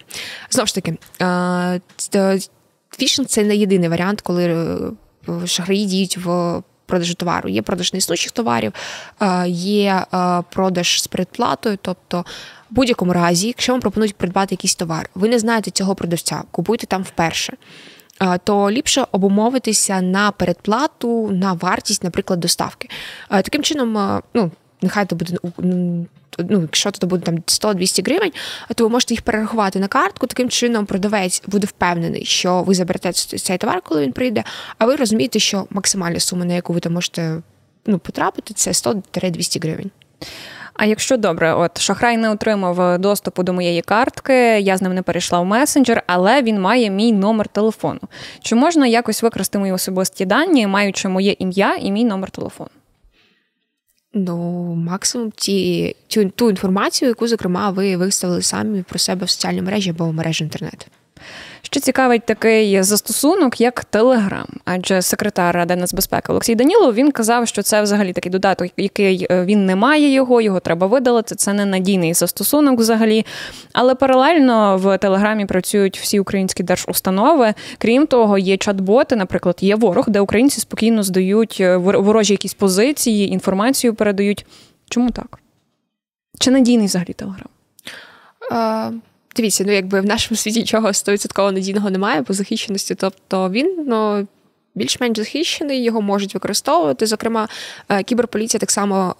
Знову 0.49 0.67
ж 0.67 0.75
таки, 0.75 0.97
фішинг 2.97 3.27
це 3.27 3.43
не 3.43 3.55
єдиний 3.55 3.89
варіант, 3.89 4.21
коли 4.21 4.45
е, 4.45 5.47
шахраї 5.47 5.85
діють 5.85 6.17
в 6.17 6.61
продажу 6.85 7.13
товару. 7.13 7.49
Є 7.49 7.61
продаж 7.61 7.93
неіснучих 7.93 8.31
товарів, 8.31 8.73
є 9.47 10.05
продаж 10.49 11.01
з 11.01 11.07
предплатою, 11.07 11.77
тобто. 11.81 12.25
В 12.71 12.75
будь-якому 12.75 13.13
разі, 13.13 13.47
якщо 13.47 13.73
вам 13.73 13.81
пропонують 13.81 14.15
придбати 14.15 14.55
якийсь 14.55 14.75
товар, 14.75 15.09
ви 15.15 15.29
не 15.29 15.39
знаєте 15.39 15.71
цього 15.71 15.95
продавця, 15.95 16.43
купуйте 16.51 16.87
там 16.87 17.03
вперше, 17.03 17.53
то 18.43 18.71
ліпше 18.71 19.05
обумовитися 19.11 20.01
на 20.01 20.31
передплату, 20.31 21.31
на 21.31 21.53
вартість, 21.53 22.03
наприклад, 22.03 22.39
доставки. 22.39 22.89
Таким 23.29 23.63
чином, 23.63 24.21
ну 24.33 24.51
нехай 24.81 25.05
це 25.05 25.15
буде 25.15 25.37
ну, 26.37 26.61
якщо 26.61 26.91
то 26.91 27.07
буде 27.07 27.25
там 27.25 27.35
100-200 27.35 28.05
гривень, 28.05 28.31
то 28.75 28.83
ви 28.83 28.89
можете 28.89 29.13
їх 29.13 29.21
перерахувати 29.21 29.79
на 29.79 29.87
картку. 29.87 30.27
Таким 30.27 30.49
чином, 30.49 30.85
продавець 30.85 31.43
буде 31.47 31.67
впевнений, 31.67 32.25
що 32.25 32.63
ви 32.63 32.75
заберете 32.75 33.11
цей 33.11 33.57
товар, 33.57 33.81
коли 33.81 34.01
він 34.01 34.11
прийде. 34.11 34.43
А 34.77 34.85
ви 34.85 34.95
розумієте, 34.95 35.39
що 35.39 35.67
максимальна 35.69 36.19
сума, 36.19 36.45
на 36.45 36.53
яку 36.53 36.73
ви 36.73 36.79
там 36.79 36.93
можете 36.93 37.41
ну, 37.85 37.99
потрапити, 37.99 38.53
це 38.53 38.71
100-200 38.71 39.61
гривень. 39.61 39.91
А 40.81 40.85
якщо 40.85 41.17
добре, 41.17 41.53
от 41.53 41.81
шахрай 41.81 42.17
не 42.17 42.29
отримав 42.29 42.99
доступу 42.99 43.43
до 43.43 43.53
моєї 43.53 43.81
картки, 43.81 44.33
я 44.59 44.77
з 44.77 44.81
ним 44.81 44.93
не 44.93 45.01
перейшла 45.01 45.39
в 45.39 45.45
месенджер, 45.45 46.03
але 46.07 46.41
він 46.41 46.61
має 46.61 46.89
мій 46.89 47.13
номер 47.13 47.47
телефону. 47.47 47.99
Чи 48.41 48.55
можна 48.55 48.87
якось 48.87 49.23
використати 49.23 49.59
мої 49.59 49.71
особисті 49.71 50.25
дані, 50.25 50.67
маючи 50.67 51.07
моє 51.07 51.35
ім'я 51.39 51.75
і 51.75 51.91
мій 51.91 52.05
номер 52.05 52.31
телефону? 52.31 52.69
Ну, 54.13 54.37
максимум 54.75 55.31
ті, 55.31 55.95
ту, 56.07 56.29
ту 56.29 56.49
інформацію, 56.49 57.09
яку, 57.09 57.27
зокрема, 57.27 57.69
ви 57.69 57.97
виставили 57.97 58.41
самі 58.41 58.83
про 58.83 58.99
себе 58.99 59.25
в 59.25 59.29
соціальній 59.29 59.61
мережі 59.61 59.89
або 59.89 60.05
в 60.05 60.13
мережі 60.13 60.43
інтернету. 60.43 60.85
Що 61.61 61.79
цікавить 61.79 62.25
такий 62.25 62.83
застосунок, 62.83 63.61
як 63.61 63.85
Телеграм, 63.85 64.47
адже 64.65 65.01
секретар 65.01 65.55
Ради 65.55 65.75
нацбезпеки 65.75 66.31
Олексій 66.31 66.55
Данілов 66.55 66.93
він 66.93 67.11
казав, 67.11 67.47
що 67.47 67.61
це 67.61 67.81
взагалі 67.81 68.13
такий 68.13 68.31
додаток, 68.31 68.67
який 68.77 69.27
е, 69.31 69.45
він 69.45 69.65
не 69.65 69.75
має 69.75 70.13
його, 70.13 70.41
його 70.41 70.59
треба 70.59 70.87
видалити. 70.87 71.35
Це 71.35 71.53
не 71.53 71.65
надійний 71.65 72.13
застосунок 72.13 72.79
взагалі. 72.79 73.25
Але 73.73 73.95
паралельно 73.95 74.77
в 74.77 74.97
Телеграмі 74.97 75.45
працюють 75.45 75.99
всі 75.99 76.19
українські 76.19 76.63
держустанови. 76.63 77.53
Крім 77.77 78.07
того, 78.07 78.37
є 78.37 78.55
чат-боти, 78.55 79.15
наприклад, 79.15 79.57
є 79.61 79.75
ворог, 79.75 80.09
де 80.09 80.19
українці 80.19 80.61
спокійно 80.61 81.03
здають 81.03 81.57
е, 81.59 81.77
ворожі 81.77 82.33
якісь 82.33 82.53
позиції, 82.53 83.29
інформацію 83.29 83.93
передають. 83.93 84.45
Чому 84.89 85.09
так? 85.09 85.39
Чи 86.39 86.51
надійний 86.51 86.85
взагалі 86.85 87.13
Телеграм? 87.13 87.47
Дивіться, 89.39 89.63
ну 89.67 89.71
якби 89.71 90.01
в 90.01 90.05
нашому 90.05 90.37
світі 90.37 90.59
нічого 90.59 90.87
100% 90.87 91.51
надійного 91.51 91.89
немає 91.89 92.23
по 92.23 92.33
захищеності. 92.33 92.95
Тобто 92.95 93.49
він 93.49 93.85
ну, 93.87 94.27
більш-менш 94.75 95.17
захищений, 95.17 95.83
його 95.83 96.01
можуть 96.01 96.33
використовувати. 96.33 97.05
Зокрема, 97.05 97.47
е, 97.89 98.03
кіберполіція 98.03 98.59
так 98.59 98.71
само 98.71 99.15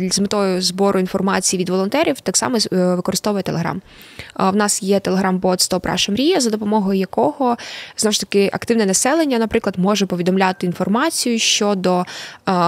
е, 0.00 0.10
з 0.10 0.20
метою 0.20 0.62
збору 0.62 1.00
інформації 1.00 1.60
від 1.60 1.68
волонтерів 1.68 2.20
так 2.20 2.36
само 2.36 2.56
е, 2.56 2.94
використовує 2.94 3.42
Телеграм. 3.42 3.82
В 4.36 4.56
нас 4.56 4.82
є 4.82 5.00
телеграм-бот 5.00 5.60
«Стоп 5.60 5.86
Раша 5.86 6.12
Мрія, 6.12 6.40
за 6.40 6.50
допомогою 6.50 6.98
якого 6.98 7.56
знову 7.96 8.12
ж 8.12 8.20
таки 8.20 8.50
активне 8.52 8.86
населення, 8.86 9.38
наприклад, 9.38 9.74
може 9.78 10.06
повідомляти 10.06 10.66
інформацію 10.66 11.38
щодо 11.38 12.04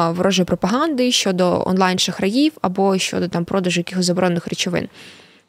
ворожої 0.09 0.47
пропаганди, 0.47 1.13
щодо 1.13 1.63
онлайн-шахраїв 1.67 2.53
або 2.63 2.99
щодо 2.99 3.29
там 3.29 3.45
продажу 3.45 3.81
якихось 3.81 4.07
заборонених 4.07 4.47
речовин. 4.47 4.89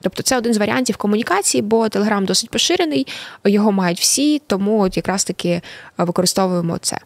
Тобто 0.02 0.24
це 0.24 0.38
один 0.38 0.54
з 0.54 0.58
варіантів 0.58 0.98
комунікації, 0.98 1.62
бо 1.62 1.90
Телеграм 1.90 2.26
досить 2.26 2.50
поширений, 2.50 3.08
його 3.46 3.72
мають 3.72 4.00
всі, 4.00 4.40
тому 4.48 4.82
от 4.82 4.98
якраз 4.98 5.24
таки 5.24 5.50
е, 5.50 5.62
використовуємо 5.98 6.78
це. 6.78 6.98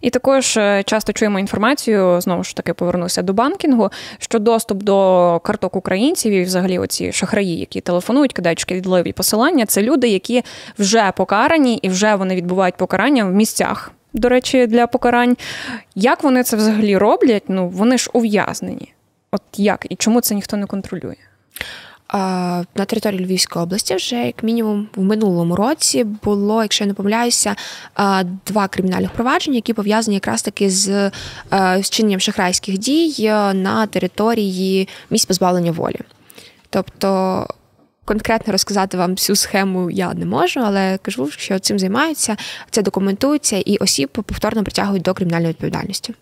І 0.00 0.10
також 0.10 0.56
е, 0.56 0.82
часто 0.86 1.12
чуємо 1.12 1.38
інформацію, 1.38 2.20
знову 2.20 2.44
ж 2.44 2.56
таки 2.56 2.74
повернуся 2.74 3.22
до 3.22 3.32
банкінгу, 3.32 3.90
що 4.18 4.38
доступ 4.38 4.82
до 4.82 5.40
карток 5.44 5.76
українців 5.76 6.32
і 6.32 6.42
взагалі 6.42 6.78
оці 6.78 7.12
шахраї, 7.12 7.58
які 7.58 7.80
телефонують, 7.80 8.32
кидають 8.32 8.58
шкідливі 8.58 9.12
посилання, 9.12 9.66
це 9.66 9.82
люди, 9.82 10.08
які 10.08 10.42
вже 10.78 11.12
покарані 11.16 11.76
і 11.76 11.88
вже 11.88 12.14
вони 12.14 12.34
відбувають 12.36 12.76
покарання 12.76 13.24
в 13.24 13.32
місцях. 13.32 13.92
До 14.12 14.28
речі, 14.28 14.66
для 14.66 14.86
покарань. 14.86 15.36
Як 15.94 16.22
вони 16.22 16.42
це 16.42 16.56
взагалі 16.56 16.96
роблять? 16.96 17.42
Ну 17.48 17.68
вони 17.68 17.98
ж 17.98 18.10
ув'язнені. 18.12 18.92
От 19.30 19.42
як 19.56 19.86
і 19.90 19.96
чому 19.96 20.20
це 20.20 20.34
ніхто 20.34 20.56
не 20.56 20.66
контролює? 20.66 21.16
На 22.74 22.84
території 22.86 23.24
Львівської 23.24 23.62
області 23.62 23.94
вже 23.94 24.26
як 24.26 24.42
мінімум 24.42 24.88
в 24.96 25.02
минулому 25.02 25.56
році 25.56 26.04
було, 26.04 26.62
якщо 26.62 26.84
я 26.84 26.88
не 26.88 26.94
помиляюся, 26.94 27.56
два 28.46 28.68
кримінальних 28.68 29.10
провадження, 29.10 29.56
які 29.56 29.72
пов'язані 29.72 30.14
якраз 30.14 30.42
таки 30.42 30.70
з 30.70 31.10
вчиненням 31.80 32.20
шахрайських 32.20 32.78
дій 32.78 33.28
на 33.54 33.86
території 33.86 34.88
місць 35.10 35.24
позбавлення 35.24 35.72
волі. 35.72 36.00
Тобто 36.70 37.46
конкретно 38.04 38.52
розказати 38.52 38.96
вам 38.96 39.10
всю 39.10 39.36
схему 39.36 39.90
я 39.90 40.14
не 40.14 40.26
можу, 40.26 40.60
але 40.60 40.98
кажу, 41.02 41.30
що 41.30 41.58
цим 41.58 41.78
займаються, 41.78 42.36
це 42.70 42.82
документується 42.82 43.56
і 43.56 43.76
осіб 43.76 44.08
повторно 44.08 44.62
притягують 44.62 45.02
до 45.02 45.14
кримінальної 45.14 45.48
відповідальності. 45.48 46.14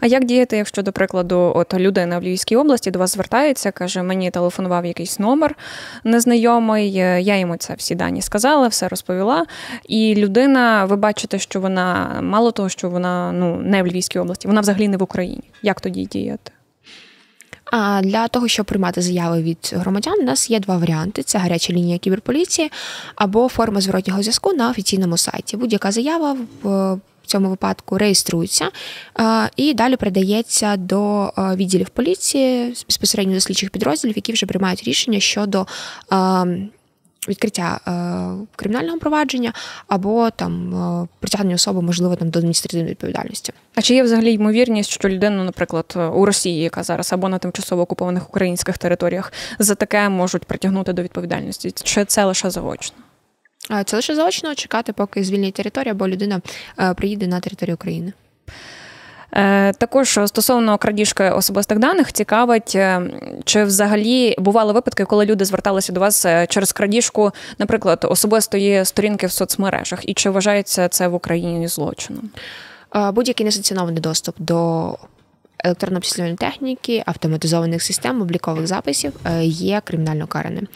А 0.00 0.06
як 0.06 0.24
діяти, 0.24 0.56
якщо, 0.56 0.82
до 0.82 0.92
прикладу, 0.92 1.52
от 1.54 1.74
людина 1.74 2.18
в 2.18 2.22
Львівській 2.22 2.56
області 2.56 2.90
до 2.90 2.98
вас 2.98 3.12
звертається, 3.12 3.70
каже, 3.70 4.02
мені 4.02 4.30
телефонував 4.30 4.86
якийсь 4.86 5.18
номер 5.18 5.56
незнайомий, 6.04 6.92
я 7.24 7.38
йому 7.38 7.56
це 7.56 7.74
всі 7.74 7.94
дані 7.94 8.22
сказала, 8.22 8.68
все 8.68 8.88
розповіла. 8.88 9.46
І 9.88 10.14
людина, 10.14 10.84
ви 10.84 10.96
бачите, 10.96 11.38
що 11.38 11.60
вона 11.60 12.18
мало 12.22 12.50
того, 12.50 12.68
що 12.68 12.90
вона 12.90 13.32
ну 13.32 13.56
не 13.56 13.82
в 13.82 13.86
Львівській 13.86 14.18
області, 14.18 14.48
вона 14.48 14.60
взагалі 14.60 14.88
не 14.88 14.96
в 14.96 15.02
Україні. 15.02 15.42
Як 15.62 15.80
тоді 15.80 16.04
діяти? 16.04 16.52
А 17.72 18.00
для 18.04 18.28
того, 18.28 18.48
щоб 18.48 18.66
приймати 18.66 19.02
заяви 19.02 19.42
від 19.42 19.72
громадян, 19.72 20.20
у 20.20 20.22
нас 20.22 20.50
є 20.50 20.60
два 20.60 20.76
варіанти: 20.76 21.22
це 21.22 21.38
гаряча 21.38 21.72
лінія 21.72 21.98
кіберполіції 21.98 22.72
або 23.14 23.48
форма 23.48 23.80
зворотнього 23.80 24.22
зв'язку 24.22 24.52
на 24.52 24.70
офіційному 24.70 25.16
сайті. 25.16 25.56
Будь-яка 25.56 25.92
заява 25.92 26.36
в 26.62 26.98
цьому 27.26 27.48
випадку 27.48 27.98
реєструється 27.98 28.68
і 29.56 29.74
далі 29.74 29.96
передається 29.96 30.76
до 30.76 31.32
відділів 31.38 31.88
поліції 31.88 32.74
безпосередньо 32.88 33.34
до 33.34 33.40
слідчих 33.40 33.70
підрозділів, 33.70 34.16
які 34.16 34.32
вже 34.32 34.46
приймають 34.46 34.82
рішення 34.82 35.20
щодо 35.20 35.66
відкриття 37.28 37.80
е, 37.88 38.46
кримінального 38.56 38.98
провадження 38.98 39.52
або 39.88 40.30
там 40.30 40.74
е, 40.74 41.08
притягнення 41.20 41.54
особи, 41.54 41.82
можливо, 41.82 42.16
там 42.16 42.30
до 42.30 42.38
адміністративної 42.38 42.90
відповідальності. 42.90 43.52
А 43.74 43.82
чи 43.82 43.94
є 43.94 44.02
взагалі 44.02 44.32
ймовірність, 44.32 44.90
що 44.90 45.08
людину, 45.08 45.44
наприклад, 45.44 45.94
у 46.14 46.26
Росії, 46.26 46.62
яка 46.62 46.82
зараз 46.82 47.12
або 47.12 47.28
на 47.28 47.38
тимчасово 47.38 47.82
окупованих 47.82 48.28
українських 48.28 48.78
територіях, 48.78 49.32
за 49.58 49.74
таке 49.74 50.08
можуть 50.08 50.44
притягнути 50.44 50.92
до 50.92 51.02
відповідальності? 51.02 51.70
Чи 51.70 52.04
це 52.04 52.24
лише 52.24 52.50
заочно? 52.50 52.96
Це 53.84 53.96
лише 53.96 54.14
заочно 54.14 54.54
чекати, 54.54 54.92
поки 54.92 55.24
звільнять 55.24 55.54
територію, 55.54 55.92
або 55.92 56.08
людина 56.08 56.40
е, 56.78 56.94
приїде 56.94 57.26
на 57.26 57.40
територію 57.40 57.74
України. 57.74 58.12
Е, 59.32 59.72
також 59.72 60.18
стосовно 60.26 60.78
крадіжки 60.78 61.24
особистих 61.24 61.78
даних 61.78 62.12
цікавить, 62.12 62.72
е, 62.74 63.02
чи 63.44 63.64
взагалі 63.64 64.34
бували 64.38 64.72
випадки, 64.72 65.04
коли 65.04 65.24
люди 65.24 65.44
зверталися 65.44 65.92
до 65.92 66.00
вас 66.00 66.26
е, 66.26 66.46
через 66.46 66.72
крадіжку, 66.72 67.32
наприклад, 67.58 68.06
особистої 68.10 68.84
сторінки 68.84 69.26
в 69.26 69.32
соцмережах, 69.32 70.08
і 70.08 70.14
чи 70.14 70.30
вважається 70.30 70.88
це 70.88 71.08
в 71.08 71.14
Україні 71.14 71.68
злочином? 71.68 72.30
Будь-який 73.12 73.46
несанкціонований 73.46 74.00
доступ 74.00 74.34
до 74.38 74.96
електронно-обчислювальної 75.64 76.36
техніки, 76.36 77.02
автоматизованих 77.06 77.82
систем, 77.82 78.22
облікових 78.22 78.66
записів 78.66 79.12
е, 79.24 79.44
є 79.44 79.82
кримінально 79.84 80.26
караним. 80.26 80.68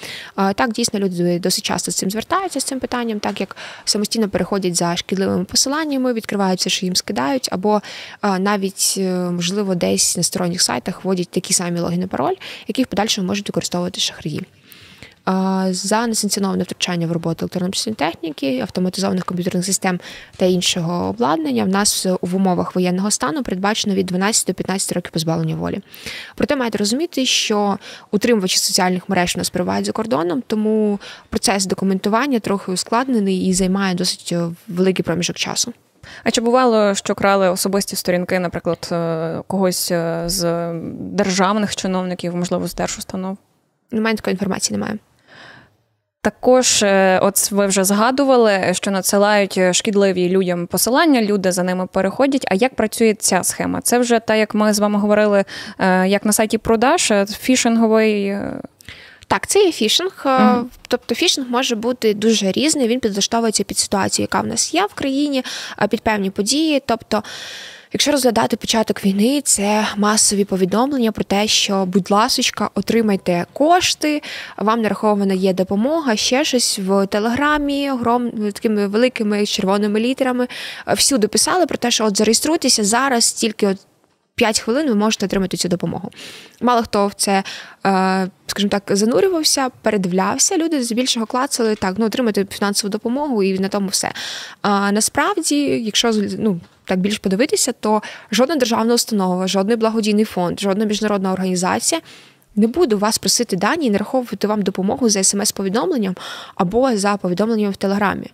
Так, 0.55 0.73
дійсно, 0.73 1.01
люди 1.01 1.39
досить 1.39 1.65
часто 1.65 1.91
з 1.91 1.95
цим 1.95 2.11
звертаються 2.11 2.61
з 2.61 2.65
цим 2.65 2.81
питанням, 2.81 3.21
так 3.21 3.41
як 3.41 3.57
самостійно 3.85 4.29
переходять 4.29 4.77
за 4.77 4.97
шкідливими 4.97 5.45
посиланнями, 5.45 6.13
відкриваються, 6.13 6.71
що 6.71 6.87
їм 6.87 6.97
скидають, 6.97 7.49
або 7.53 7.83
навіть, 8.23 8.95
е, 8.99 9.31
можливо, 9.31 9.75
десь 9.75 10.17
на 10.17 10.23
сторонніх 10.23 10.63
сайтах 10.63 11.05
вводять 11.05 11.29
такі 11.29 11.55
самі 11.55 11.81
логіни 11.81 12.07
пароль, 12.07 12.35
які 12.69 12.83
в 12.83 12.87
подальшому 12.87 13.27
можуть 13.27 13.49
використовувати 13.49 14.01
шахраї 14.01 14.43
за 15.71 16.07
несанкціоноване 16.07 16.63
втручання 16.63 17.07
в 17.07 17.13
роботу 17.13 17.49
електронної 17.53 17.95
техніки, 17.97 18.61
автоматизованих 18.61 19.25
комп'ютерних 19.25 19.65
систем 19.65 20.01
та 20.37 20.45
іншого 20.45 21.09
обладнання 21.09 21.65
в 21.65 21.69
нас 21.69 22.07
в 22.21 22.37
умовах 22.37 22.75
воєнного 22.75 23.11
стану 23.11 23.43
передбачено 23.43 23.95
від 23.95 24.07
12 24.07 24.47
до 24.47 24.55
15 24.55 24.93
років 24.93 25.13
позбавлення 25.13 25.57
волі. 25.57 25.81
Проте 26.35 26.57
маєте 26.57 26.79
розуміти, 26.79 27.27
що 27.27 27.79
утримувачі 28.11 28.59
соціальних 28.59 29.09
мереж 29.09 29.37
у 29.37 29.39
нас 29.39 29.51
перебувають 29.51 29.87
за 29.87 29.93
кордоном, 29.93 30.43
тому 30.47 31.01
процес 31.29 31.67
документування 31.67 32.41
трохи 32.41 32.73
ускладнений 32.73 33.47
і 33.47 33.55
займає 33.55 33.95
досить 33.95 34.35
великий 34.69 35.03
проміжок 35.03 35.37
часу. 35.37 35.73
А 36.25 36.31
чи 36.31 36.41
бувало, 36.41 36.95
що 36.95 37.15
крали 37.15 37.49
особисті 37.49 37.97
сторінки, 37.97 38.39
наприклад, 38.39 38.89
е, 38.93 39.43
когось 39.47 39.93
е, 39.93 40.23
з 40.27 40.73
державних 40.93 41.77
чиновників, 41.77 42.37
можливо, 42.37 42.67
з 42.67 42.75
держустанов? 42.75 43.39
Немає 43.91 44.17
такої 44.17 44.35
інформації, 44.35 44.79
немає. 44.79 44.99
Також, 46.23 46.83
е, 46.83 47.19
от 47.23 47.51
ви 47.51 47.67
вже 47.67 47.85
згадували, 47.85 48.71
що 48.73 48.91
надсилають 48.91 49.59
е, 49.59 49.73
шкідливі 49.73 50.29
людям 50.29 50.67
посилання, 50.67 51.23
люди 51.23 51.53
за 51.53 51.63
ними 51.63 51.87
переходять. 51.87 52.47
А 52.51 52.55
як 52.55 52.75
працює 52.75 53.15
ця 53.15 53.45
схема? 53.45 53.81
Це 53.81 53.99
вже 53.99 54.21
так, 54.21 54.39
як 54.39 54.55
ми 54.55 54.73
з 54.73 54.79
вами 54.79 54.99
говорили, 54.99 55.45
е, 55.79 56.09
як 56.09 56.25
на 56.25 56.33
сайті 56.33 56.59
продаж, 56.59 57.13
фішинговий. 57.41 58.37
Так, 59.27 59.47
це 59.47 59.65
є 59.65 59.73
фішинг. 59.73 60.23
Mm-hmm. 60.25 60.65
Тобто 60.89 61.15
фішинг 61.15 61.47
може 61.51 61.77
бути 61.77 62.15
дуже 62.15 62.53
різний. 62.53 62.89
Він 62.89 63.01
підлаштовується 63.01 63.65
під 63.65 63.79
ситуацію, 63.79 64.25
яка 64.25 64.41
в 64.41 64.47
нас 64.47 64.75
є 64.75 64.87
в 64.87 64.95
країні, 64.95 65.45
під 65.91 66.01
певні 66.01 66.31
події. 66.31 66.83
Тобто. 66.87 67.23
Якщо 67.93 68.13
розглядати 68.13 68.57
початок 68.57 69.05
війни, 69.05 69.41
це 69.45 69.87
масові 69.97 70.45
повідомлення 70.45 71.13
про 71.13 71.25
те, 71.25 71.47
що, 71.47 71.87
будь 71.87 72.11
ласочка, 72.11 72.71
отримайте 72.75 73.47
кошти, 73.53 74.23
вам 74.57 74.83
нарахована 74.83 75.35
є 75.35 75.53
допомога, 75.53 76.17
ще 76.17 76.45
щось 76.45 76.79
в 76.79 77.07
телеграмі, 77.07 77.91
прям 77.91 78.31
такими 78.53 78.87
великими 78.87 79.47
червоними 79.47 80.01
літерами. 80.01 80.49
Всюди 80.97 81.29
писали 81.29 81.67
про 81.67 81.79
те, 81.79 81.91
що 81.91 82.05
от 82.05 82.17
зареєструйтеся 82.17 82.85
зараз, 82.85 83.33
тільки 83.33 83.67
от 83.67 83.79
5 84.35 84.61
хвилин 84.61 84.89
ви 84.89 84.95
можете 84.95 85.27
отримати 85.27 85.57
цю 85.57 85.69
допомогу. 85.69 86.11
Мало 86.61 86.83
хто 86.83 87.07
в 87.07 87.15
це, 87.15 87.43
е, 87.87 88.29
скажімо 88.47 88.71
так, 88.71 88.83
занурювався, 88.89 89.69
передивлявся. 89.83 90.57
Люди 90.57 90.83
здебільшого 90.83 91.27
клацали 91.27 91.75
так, 91.75 91.95
ну 91.99 92.07
отримати 92.07 92.47
фінансову 92.51 92.91
допомогу 92.91 93.43
і 93.43 93.59
на 93.59 93.69
тому 93.69 93.89
все. 93.89 94.13
А 94.63 94.93
насправді, 94.93 95.57
якщо 95.85 96.13
ну, 96.39 96.61
так 96.91 97.01
більш 97.01 97.19
подивитися, 97.19 97.73
то 97.73 98.03
жодна 98.33 98.57
державна 98.57 98.95
установа, 98.95 99.47
жодний 99.47 99.77
благодійний 99.77 100.25
фонд, 100.25 100.61
жодна 100.61 100.85
міжнародна 100.85 101.33
організація. 101.33 102.01
Не 102.57 102.67
буде 102.67 102.97
вас 102.97 103.19
просити 103.19 103.57
дані 103.57 103.87
і 103.87 103.91
нараховувати 103.91 104.47
вам 104.47 104.63
допомогу 104.63 105.09
за 105.09 105.25
смс-повідомленням 105.25 106.17
або 106.55 106.97
за 106.97 107.17
повідомленням 107.17 107.73
в 107.73 107.77
Телеграмі. 107.77 108.27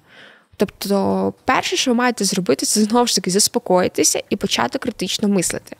Тобто, 0.56 1.34
перше, 1.44 1.76
що 1.76 1.90
ви 1.90 1.94
маєте 1.94 2.24
зробити, 2.24 2.66
це 2.66 2.80
знову 2.80 3.06
ж 3.06 3.14
таки 3.14 3.30
заспокоїтися 3.30 4.22
і 4.30 4.36
почати 4.36 4.78
критично 4.78 5.28
мислити. 5.28 5.76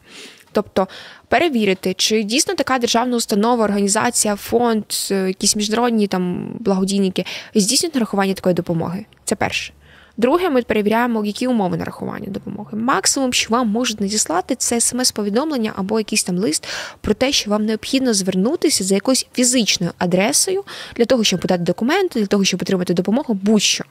Тобто 0.52 0.88
перевірити, 1.28 1.95
чи 1.95 2.23
дійсно 2.23 2.54
така 2.54 2.78
державна 2.78 3.16
установа, 3.16 3.64
організація, 3.64 4.37
фонд, 4.37 4.85
е, 5.11 5.26
якісь 5.28 5.56
міжнародні 5.56 6.06
там 6.06 6.56
благодійники 6.61 7.25
здійснюють 7.54 7.95
нарахування 7.95 8.35
такої 8.35 8.54
допомоги. 8.54 9.04
Це 9.25 9.37
перше. 9.37 9.73
Друге, 10.16 10.50
ми 10.50 10.62
перевіряємо, 10.62 11.25
які 11.25 11.46
умови 11.46 11.76
нарахування 11.76 12.26
допомоги. 12.28 12.78
Максимум, 12.78 13.32
що 13.32 13.50
вам 13.50 13.68
можуть 13.68 14.00
надіслати, 14.00 14.54
це 14.54 14.80
смс-повідомлення 14.80 15.73
або 15.76 16.00
якийсь 16.00 16.25
там 16.25 16.38
лист 16.38 16.68
про 17.00 17.14
те, 17.14 17.32
що 17.32 17.50
вам 17.50 17.66
необхідно 17.66 18.14
звернутися 18.14 18.85
за 18.85 18.94
якоюсь 18.94 19.26
фізичною 19.35 19.92
адресою 19.99 20.64
для 20.96 21.04
того, 21.04 21.25
щоб 21.25 21.40
подати 21.40 21.62
документи, 21.62 22.20
для 22.20 22.26
того, 22.26 22.44
щоб 22.44 22.62
отримати 22.62 22.94
допомогу, 22.94 23.35
будь-що. 23.35 23.85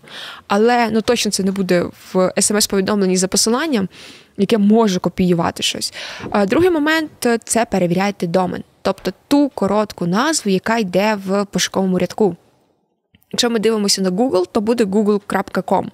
Але 0.48 0.90
ну 0.92 1.02
точно 1.02 1.32
це 1.32 1.44
не 1.44 1.52
буде 1.52 1.86
в 2.14 2.34
смс-повідомленні 2.38 3.18
за 3.18 3.28
посиланням, 3.28 3.90
яке 4.38 4.58
може 4.58 5.00
копіювати 5.00 5.64
щось. 5.64 5.94
Другий 6.48 6.70
момент 6.70 7.12
це 7.44 7.66
перевіряйте 7.66 8.28
домен, 8.28 8.64
тобто 8.82 9.12
ту 9.28 9.50
коротку 9.50 10.06
назву, 10.06 10.52
яка 10.52 10.78
йде 10.78 11.18
в 11.26 11.46
пошуковому 11.46 12.00
рядку. 12.00 12.36
Якщо 13.32 13.50
ми 13.50 13.60
дивимося 13.60 14.02
на 14.02 14.10
Google, 14.10 14.46
то 14.52 14.62
буде 14.62 14.84
google.com. 14.84 15.88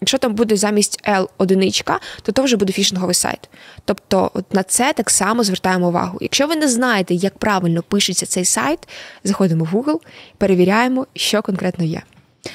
Якщо 0.00 0.18
там 0.18 0.34
буде 0.34 0.56
замість 0.56 1.08
L 1.08 1.28
одиничка, 1.38 2.00
то 2.22 2.32
то 2.32 2.42
вже 2.42 2.56
буде 2.56 2.72
фішинговий 2.72 3.14
сайт. 3.14 3.48
Тобто, 3.84 4.30
от 4.34 4.54
на 4.54 4.62
це 4.62 4.92
так 4.92 5.10
само 5.10 5.44
звертаємо 5.44 5.88
увагу. 5.88 6.18
Якщо 6.20 6.46
ви 6.46 6.56
не 6.56 6.68
знаєте, 6.68 7.14
як 7.14 7.38
правильно 7.38 7.82
пишеться 7.82 8.26
цей 8.26 8.44
сайт, 8.44 8.88
заходимо 9.24 9.64
в 9.64 9.74
Google, 9.74 10.00
перевіряємо, 10.38 11.06
що 11.14 11.42
конкретно 11.42 11.84
є. 11.84 12.02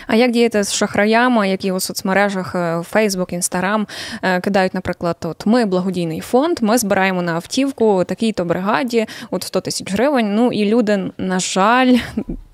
А 0.07 0.15
як 0.15 0.31
діяти 0.31 0.63
з 0.63 0.73
шахраями, 0.73 1.49
які 1.49 1.71
у 1.71 1.79
соцмережах 1.79 2.55
Facebook, 2.93 3.37
Instagram 3.37 3.85
кидають, 4.41 4.73
наприклад, 4.73 5.17
от 5.23 5.45
ми 5.45 5.65
благодійний 5.65 6.19
фонд, 6.19 6.57
ми 6.61 6.77
збираємо 6.77 7.21
на 7.21 7.33
автівку 7.33 8.03
такій-то 8.03 8.45
бригаді, 8.45 9.05
от 9.31 9.43
100 9.43 9.61
тисяч 9.61 9.91
гривень. 9.91 10.35
Ну 10.35 10.51
і 10.51 10.65
люди, 10.65 11.11
на 11.17 11.39
жаль, 11.39 11.97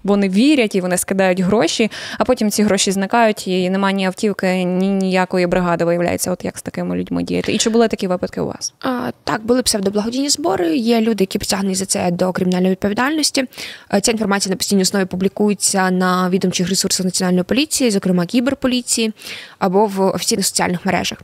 вони 0.04 0.30
вірять 0.30 0.76
і 0.76 0.82
вони 0.82 0.98
скидають 0.98 1.40
гроші, 1.40 1.92
а 2.18 2.26
потім 2.26 2.52
ці 2.52 2.64
гроші 2.64 2.92
зникають, 2.92 3.48
і 3.48 3.70
немає 3.70 3.96
ні 3.96 4.06
автівки, 4.06 4.64
ні 4.64 4.90
ніякої 4.90 5.48
бригади 5.48 5.86
виявляється. 5.86 6.32
От 6.32 6.46
як 6.46 6.58
з 6.58 6.62
такими 6.62 6.96
людьми 6.96 7.24
діяти? 7.24 7.54
І 7.54 7.58
чи 7.58 7.70
були 7.70 7.88
такі 7.88 8.08
випадки 8.08 8.42
у 8.42 8.46
вас? 8.46 8.74
А, 8.80 9.12
Так, 9.24 9.46
були 9.46 9.62
псевдоблагодійні 9.62 10.30
збори. 10.30 10.78
Є 10.78 11.02
люди, 11.02 11.24
які 11.24 11.38
притягнені 11.38 11.76
за 11.76 11.86
це 11.86 12.12
до 12.12 12.32
кримінальної 12.32 12.72
відповідальності. 12.72 13.46
Е, 13.94 14.02
Ця 14.02 14.12
інформація 14.12 14.52
на 14.52 14.58
постійній 14.58 14.82
основі 14.82 15.06
публікується 15.06 15.92
на 15.92 16.30
відомчих 16.30 16.70
ресурсах 16.70 17.06
національної 17.06 17.44
поліції, 17.44 17.92
зокрема 17.92 18.26
кіберполіції, 18.26 19.14
або 19.60 19.86
в 19.86 20.02
офіційних 20.02 20.46
соціальних 20.46 20.86
мережах. 20.86 21.18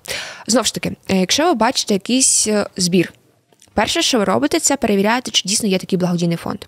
Знову 0.47 0.65
ж 0.65 0.73
таки, 0.73 0.91
е, 1.09 1.17
якщо 1.19 1.47
ви 1.47 1.53
бачите 1.53 1.93
якийсь 1.93 2.47
е, 2.47 2.65
збір. 2.77 3.13
Перше, 3.75 4.01
що 4.01 4.17
ви 4.17 4.23
робите, 4.23 4.59
це 4.59 4.77
перевіряєте, 4.77 5.31
чи 5.31 5.41
дійсно 5.45 5.69
є 5.69 5.77
такий 5.77 5.99
благодійний 5.99 6.37
фонд. 6.37 6.59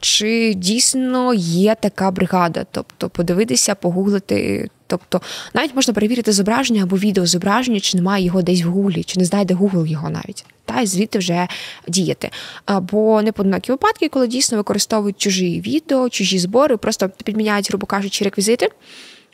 Чи 0.00 0.54
дійсно 0.54 1.34
є 1.34 1.74
така 1.80 2.10
бригада? 2.10 2.64
Тобто 2.70 3.08
подивитися, 3.08 3.74
погуглити. 3.74 4.68
Тобто, 4.86 5.20
навіть 5.54 5.74
можна 5.74 5.94
перевірити 5.94 6.32
зображення 6.32 6.82
або 6.82 6.96
відео 6.96 7.26
зображення, 7.26 7.80
чи 7.80 7.96
немає 7.96 8.24
його 8.24 8.42
десь 8.42 8.62
в 8.62 8.68
гуглі, 8.68 9.04
чи 9.04 9.18
не 9.18 9.24
знайде 9.24 9.54
Google 9.54 9.86
його 9.86 10.10
навіть. 10.10 10.44
Та 10.64 10.80
і 10.80 10.86
звідти 10.86 11.18
вже 11.18 11.48
діяти. 11.88 12.30
Або 12.64 13.22
неподнакі 13.22 13.72
випадки, 13.72 14.08
коли 14.08 14.26
дійсно 14.26 14.58
використовують 14.58 15.18
чужі 15.18 15.60
відео, 15.60 16.08
чужі 16.08 16.38
збори, 16.38 16.76
просто 16.76 17.10
підміняють, 17.24 17.68
грубо 17.70 17.86
кажучи, 17.86 18.24
реквізити, 18.24 18.68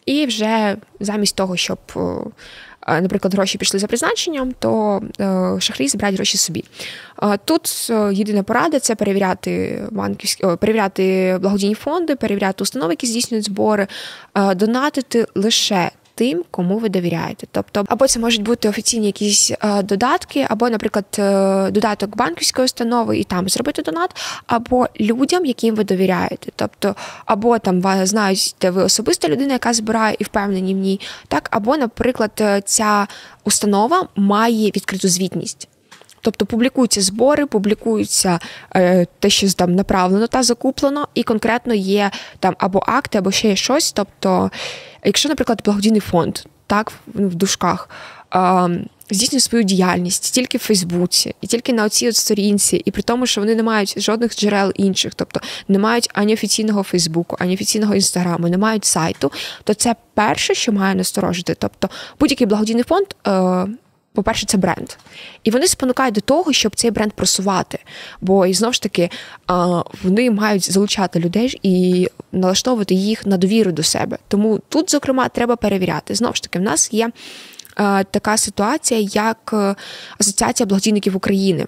і 0.06 0.26
вже 0.26 0.76
замість 1.00 1.36
того, 1.36 1.56
щоб 1.56 1.78
наприклад, 2.88 3.34
гроші 3.34 3.58
пішли 3.58 3.80
за 3.80 3.86
призначенням, 3.86 4.52
то 4.58 5.02
е, 5.20 5.60
шахрі 5.60 5.88
збирають 5.88 6.16
гроші 6.16 6.38
собі. 6.38 6.64
Тут 7.44 7.86
е, 7.90 8.10
єдина 8.12 8.42
порада 8.42 8.80
це 8.80 8.94
перевіряти 8.94 9.82
банківські 9.90 10.46
перевіряти 10.60 11.38
благодійні 11.40 11.74
фонди, 11.74 12.16
перевіряти 12.16 12.62
установи, 12.62 12.92
які 12.92 13.06
здійснюють 13.06 13.44
збори, 13.44 13.86
донатити 14.54 15.26
лише 15.34 15.90
тим, 16.18 16.44
кому 16.50 16.78
ви 16.78 16.88
довіряєте. 16.88 17.46
Тобто, 17.50 17.84
або 17.88 18.06
це 18.06 18.20
можуть 18.20 18.42
бути 18.42 18.68
офіційні 18.68 19.06
якісь 19.06 19.50
е, 19.50 19.82
додатки, 19.82 20.46
або, 20.48 20.70
наприклад, 20.70 21.04
е, 21.18 21.70
додаток 21.70 22.16
банківської 22.16 22.64
установи 22.64 23.18
і 23.18 23.24
там 23.24 23.48
зробити 23.48 23.82
донат, 23.82 24.10
або 24.46 24.86
людям, 25.00 25.44
яким 25.44 25.74
ви 25.74 25.84
довіряєте. 25.84 26.52
Тобто, 26.56 26.94
або 27.26 27.58
там 27.58 27.80
вас 27.80 28.08
знають, 28.08 28.56
де 28.60 28.70
ви 28.70 28.82
особиста 28.82 29.28
людина, 29.28 29.52
яка 29.52 29.72
збирає 29.72 30.16
і 30.18 30.24
впевнені 30.24 30.74
в 30.74 30.78
ній, 30.78 31.00
так, 31.28 31.48
або, 31.50 31.76
наприклад, 31.76 32.30
е, 32.40 32.62
ця 32.64 33.06
установа 33.44 34.08
має 34.16 34.66
відкриту 34.66 35.08
звітність. 35.08 35.68
Тобто 36.20 36.46
публікуються 36.46 37.00
збори, 37.00 37.46
публікуються 37.46 38.38
е, 38.76 39.06
те, 39.18 39.30
що 39.30 39.52
там 39.52 39.74
направлено 39.74 40.26
та 40.26 40.42
закуплено, 40.42 41.08
і 41.14 41.22
конкретно 41.22 41.74
є 41.74 42.10
там 42.38 42.54
або 42.58 42.82
акти, 42.86 43.18
або 43.18 43.30
ще 43.30 43.56
щось. 43.56 43.92
Тобто, 43.92 44.50
якщо, 45.04 45.28
наприклад, 45.28 45.62
благодійний 45.64 46.00
фонд, 46.00 46.38
так 46.66 46.92
в 47.06 47.34
дужках, 47.34 47.90
е, 48.34 48.68
здійснює 49.10 49.40
свою 49.40 49.64
діяльність 49.64 50.34
тільки 50.34 50.58
в 50.58 50.60
Фейсбуці, 50.60 51.34
і 51.40 51.46
тільки 51.46 51.72
на 51.72 51.84
оцій 51.84 52.08
от 52.08 52.16
сторінці, 52.16 52.76
і 52.76 52.90
при 52.90 53.02
тому, 53.02 53.26
що 53.26 53.40
вони 53.40 53.54
не 53.54 53.62
мають 53.62 54.02
жодних 54.02 54.36
джерел 54.36 54.72
інших, 54.74 55.14
тобто 55.14 55.40
не 55.68 55.78
мають 55.78 56.10
ані 56.14 56.34
офіційного 56.34 56.82
Фейсбуку, 56.82 57.36
ані 57.40 57.54
офіційного 57.54 57.94
інстаграму, 57.94 58.48
не 58.48 58.58
мають 58.58 58.84
сайту, 58.84 59.32
то 59.64 59.74
це 59.74 59.96
перше, 60.14 60.54
що 60.54 60.72
має 60.72 60.94
насторожити. 60.94 61.54
Тобто 61.58 61.88
будь-який 62.20 62.46
благодійний 62.46 62.84
фонд. 62.84 63.06
Е, 63.26 63.66
по-перше, 64.12 64.46
це 64.46 64.56
бренд. 64.56 64.88
І 65.44 65.50
вони 65.50 65.66
спонукають 65.66 66.14
до 66.14 66.20
того, 66.20 66.52
щоб 66.52 66.76
цей 66.76 66.90
бренд 66.90 67.12
просувати. 67.12 67.78
Бо 68.20 68.46
і 68.46 68.54
знову 68.54 68.72
ж 68.72 68.82
таки 68.82 69.10
вони 70.02 70.30
мають 70.30 70.72
залучати 70.72 71.18
людей 71.18 71.58
і 71.62 72.08
налаштовувати 72.32 72.94
їх 72.94 73.26
на 73.26 73.36
довіру 73.36 73.72
до 73.72 73.82
себе. 73.82 74.18
Тому 74.28 74.60
тут, 74.68 74.90
зокрема, 74.90 75.28
треба 75.28 75.56
перевіряти. 75.56 76.14
Знову 76.14 76.34
ж 76.34 76.42
таки, 76.42 76.58
в 76.58 76.62
нас 76.62 76.92
є 76.92 77.10
така 78.10 78.36
ситуація, 78.36 79.00
як 79.00 79.50
е, 79.52 79.74
Асоціація 80.18 80.66
благодійників 80.66 81.16
України. 81.16 81.66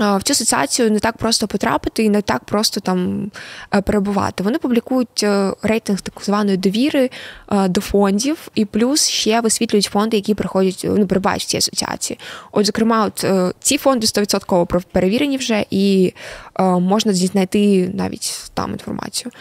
В 0.00 0.20
цю 0.22 0.32
асоціацію 0.32 0.90
не 0.90 0.98
так 0.98 1.16
просто 1.16 1.48
потрапити 1.48 2.04
і 2.04 2.08
не 2.08 2.22
так 2.22 2.44
просто 2.44 2.80
там 2.80 3.30
е, 3.74 3.80
перебувати. 3.80 4.42
Вони 4.42 4.58
публікують 4.58 5.22
е, 5.22 5.52
рейтинг 5.62 6.00
так 6.00 6.24
званої 6.24 6.56
довіри 6.56 7.10
е, 7.52 7.68
до 7.68 7.80
фондів, 7.80 8.48
і 8.54 8.64
плюс 8.64 9.08
ще 9.08 9.40
висвітлюють 9.40 9.84
фонди, 9.84 10.16
які 10.16 10.34
приходять 10.34 10.86
ну, 10.88 11.06
перебувають 11.06 11.42
в 11.42 11.46
цій 11.46 11.56
асоціації. 11.56 12.18
От, 12.52 12.66
зокрема, 12.66 13.06
от 13.06 13.26
ці 13.60 13.78
фонди 13.78 14.06
100% 14.06 14.82
перевірені 14.92 15.36
вже, 15.36 15.64
і 15.70 16.14
можна 16.58 17.14
знайти 17.14 17.90
навіть 17.94 18.50
там 18.54 18.72
інформацію. 18.72 19.32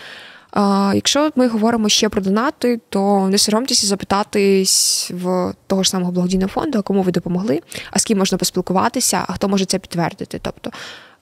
Якщо 0.94 1.32
ми 1.36 1.48
говоримо 1.48 1.90
ще 1.90 2.10
про 2.10 2.22
донати, 2.22 2.80
то 2.90 3.28
не 3.28 3.38
соромтеся 3.38 3.88
запитатись 3.88 5.12
в 5.14 5.54
того 5.68 5.84
ж 5.84 5.90
самого 5.90 6.12
благодійного 6.12 6.50
фонду, 6.50 6.84
кому 6.84 7.02
ви 7.02 7.12
допомогли, 7.12 7.62
а 7.92 8.00
з 8.00 8.04
ким 8.04 8.18
можна 8.18 8.38
поспілкуватися, 8.38 9.26
а 9.28 9.34
хто 9.34 9.48
може 9.48 9.66
це 9.66 9.80
підтвердити. 9.80 10.40
Тобто 10.44 10.72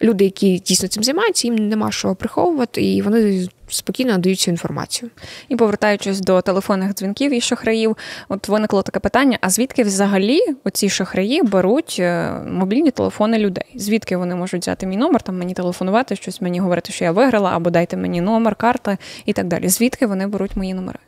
люди, 0.01 0.23
які 0.23 0.59
дійсно 0.59 0.87
цим 0.89 1.03
займаються, 1.03 1.47
їм 1.47 1.55
нема 1.55 1.91
що 1.91 2.15
приховувати, 2.15 2.81
і 2.81 3.01
вони 3.01 3.47
спокійно 3.67 4.11
надають 4.11 4.39
цю 4.39 4.51
інформацію. 4.51 5.11
І 5.49 5.55
повертаючись 5.55 6.19
до 6.19 6.41
телефонних 6.41 6.93
дзвінків 6.93 7.33
і 7.33 7.41
шахраїв, 7.41 7.97
от 8.29 8.47
виникло 8.47 8.81
таке 8.81 8.99
питання: 8.99 9.37
а 9.41 9.49
звідки 9.49 9.83
взагалі 9.83 10.39
оці 10.63 10.89
шахраї 10.89 11.43
беруть 11.43 11.95
е, 11.99 12.31
мобільні 12.47 12.91
телефони 12.91 13.37
людей? 13.37 13.65
Звідки 13.75 14.17
вони 14.17 14.35
можуть 14.35 14.61
взяти 14.61 14.85
мій 14.85 14.97
номер, 14.97 15.21
там 15.21 15.37
мені 15.37 15.53
телефонувати, 15.53 16.15
щось 16.15 16.41
мені 16.41 16.59
говорити, 16.59 16.93
що 16.93 17.05
я 17.05 17.11
виграла, 17.11 17.51
або 17.51 17.69
дайте 17.69 17.97
мені 17.97 18.21
номер, 18.21 18.55
карта 18.55 18.97
і 19.25 19.33
так 19.33 19.47
далі. 19.47 19.69
Звідки 19.69 20.07
вони 20.07 20.27
беруть 20.27 20.55
мої 20.55 20.73
номери? 20.73 20.99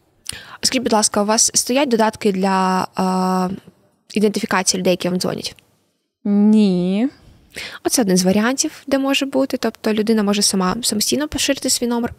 Скажіть, 0.62 0.84
будь 0.84 0.94
ласка, 0.94 1.22
у 1.22 1.26
вас 1.26 1.52
стоять 1.54 1.90
додатки 1.90 2.32
для 2.32 2.88
е, 3.52 3.56
ідентифікації 4.14 4.80
людей, 4.80 4.92
які 4.92 5.10
вам 5.10 5.20
дзвонять? 5.20 5.56
Ні. 6.24 7.10
Оце 7.84 8.02
один 8.02 8.18
з 8.18 8.24
варіантів, 8.24 8.72
де 8.88 8.98
може 9.00 9.26
бути. 9.26 9.58
Тобто 9.58 9.94
людина 9.94 10.24
може 10.24 10.42
сама 10.42 10.76
самостійно 10.82 11.28
поширити 11.28 11.70
свій 11.70 11.88
номер. 11.88 12.14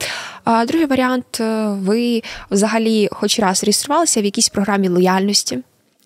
А 0.45 0.67
другий 0.67 0.87
варіант 0.87 1.41
е, 1.41 1.67
ви 1.69 2.23
взагалі 2.51 3.09
хоч 3.13 3.39
раз 3.39 3.65
реєструвалися 3.65 4.21
в 4.21 4.25
якійсь 4.25 4.49
програмі 4.49 4.89
лояльності. 4.89 5.59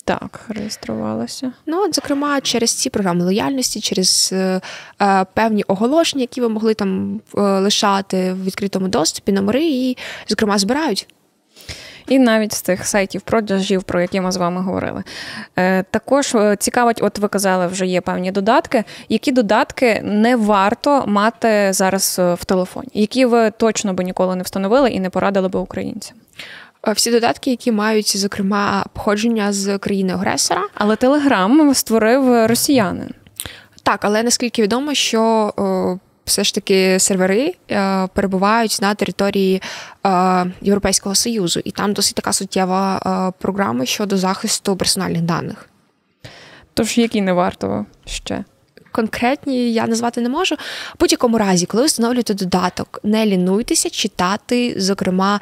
Так, 0.07 0.41
реєструвалася. 0.49 1.53
Ну, 1.67 1.85
от, 1.85 1.95
зокрема, 1.95 2.41
через 2.41 2.75
ці 2.75 2.91
програми 2.91 3.25
лояльності, 3.25 3.81
через 3.81 4.31
е, 4.33 4.61
е, 5.03 5.27
певні 5.35 5.63
оголошення, 5.63 6.21
які 6.21 6.41
ви 6.41 6.49
могли 6.49 6.75
там 6.75 7.21
е, 7.37 7.41
лишати 7.41 8.33
в 8.33 8.45
відкритому 8.45 8.89
доступі, 8.89 9.33
номери 9.33 9.65
і, 9.65 9.97
зокрема, 10.29 10.59
збирають 10.59 11.09
і 12.09 12.19
навіть 12.19 12.53
з 12.53 12.63
тих 12.63 12.87
сайтів 12.87 13.21
продажів, 13.21 13.83
про 13.83 14.01
які 14.01 14.21
ми 14.21 14.33
з 14.33 14.37
вами 14.37 14.61
говорили. 14.61 15.03
Е, 15.57 15.83
також 15.83 16.35
е, 16.35 16.57
цікавить, 16.57 17.03
от 17.03 17.19
ви 17.19 17.29
казали, 17.29 17.67
вже 17.67 17.87
є 17.87 18.01
певні 18.01 18.33
додатки. 18.33 18.85
Які 19.09 19.33
додатки 19.33 20.01
не 20.05 20.37
варто 20.37 21.05
мати 21.07 21.73
зараз 21.73 22.17
е, 22.19 22.35
в 22.35 22.45
телефоні, 22.45 22.89
які 22.95 23.25
ви 23.25 23.51
точно 23.51 23.95
би 23.95 24.05
ніколи 24.05 24.37
не 24.37 24.43
встановили 24.43 24.91
і 24.91 25.01
не 25.01 25.11
порадили 25.11 25.49
би 25.49 25.59
українцям? 25.59 26.17
Всі 26.95 27.11
додатки, 27.11 27.51
які 27.51 27.73
мають, 27.73 28.17
зокрема, 28.17 28.85
походження 28.93 29.53
з 29.53 29.79
країни 29.79 30.13
агресора. 30.13 30.63
Але 30.75 30.97
Телеграм 30.97 31.75
створив 31.75 32.47
росіянин. 32.47 33.11
Так, 33.83 34.05
але 34.05 34.23
наскільки 34.23 34.63
відомо, 34.63 34.95
що 34.95 35.99
все 36.27 36.45
ж 36.45 36.55
таки 36.55 36.99
сервери 36.99 37.55
е, 37.71 38.09
перебувають 38.15 38.79
на 38.83 38.95
території 38.95 39.63
е, 40.07 40.47
Європейського 40.61 41.15
союзу, 41.15 41.61
і 41.65 41.71
там 41.71 41.93
досить 41.93 42.15
така 42.15 42.33
суттєва 42.33 42.97
е, 42.97 43.33
програма 43.39 43.87
щодо 43.87 44.19
захисту 44.19 44.77
персональних 44.77 45.23
даних. 45.23 45.69
Тож 46.75 46.99
які 46.99 47.21
не 47.21 47.33
варто 47.33 47.87
ще? 48.05 48.45
Конкретні 48.93 49.73
я 49.73 49.87
назвати 49.87 50.21
не 50.21 50.29
можу. 50.29 50.55
В 50.55 50.99
будь-якому 51.01 51.39
разі, 51.39 51.67
коли 51.67 51.83
ви 51.83 51.87
встановлюєте 51.87 52.35
додаток, 52.35 53.01
не 53.03 53.27
лінуйтеся 53.27 53.91
читати, 53.91 54.75
зокрема, 54.77 55.41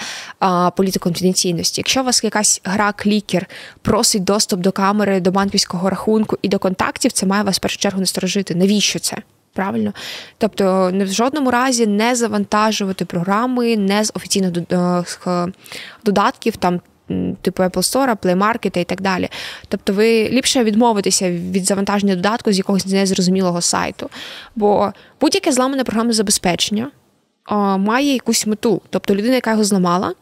політику 0.76 1.02
конфіденційності. 1.02 1.80
Якщо 1.80 2.00
у 2.00 2.04
вас 2.04 2.24
якась 2.24 2.60
гра 2.64 2.92
клікер 2.92 3.46
просить 3.82 4.24
доступ 4.24 4.60
до 4.60 4.72
камери, 4.72 5.20
до 5.20 5.30
банківського 5.30 5.90
рахунку 5.90 6.38
і 6.42 6.48
до 6.48 6.58
контактів, 6.58 7.12
це 7.12 7.26
має 7.26 7.42
вас 7.42 7.56
в 7.56 7.60
першу 7.60 7.78
чергу 7.78 8.00
насторожити. 8.00 8.54
Навіщо 8.54 8.98
це? 8.98 9.16
Правильно, 9.54 9.92
тобто 10.38 10.90
в 10.94 11.06
жодному 11.06 11.50
разі 11.50 11.86
не 11.86 12.14
завантажувати 12.14 13.04
програми 13.04 13.76
не 13.76 14.04
з 14.04 14.12
офіційних 14.14 14.52
е, 15.26 15.46
додатків, 16.04 16.56
там 16.56 16.80
типу 17.42 17.62
Apple 17.62 17.70
Store, 17.70 18.16
Play 18.16 18.36
Market 18.38 18.78
і 18.78 18.84
так 18.84 19.00
далі. 19.00 19.28
Тобто, 19.68 19.92
ви 19.92 20.28
ліпше 20.28 20.64
відмовитеся 20.64 21.30
від 21.30 21.64
завантаження 21.64 22.16
додатку 22.16 22.52
з 22.52 22.58
якогось 22.58 22.86
незрозумілого 22.86 23.60
сайту. 23.60 24.10
Бо 24.56 24.92
будь-яке 25.20 25.52
зламане 25.52 25.84
програмне 25.84 26.12
забезпечення 26.12 26.90
має 27.78 28.12
якусь 28.12 28.46
мету. 28.46 28.82
Тобто 28.90 29.14
людина, 29.14 29.34
яка 29.34 29.50
його 29.50 29.64
зламала, 29.64 30.14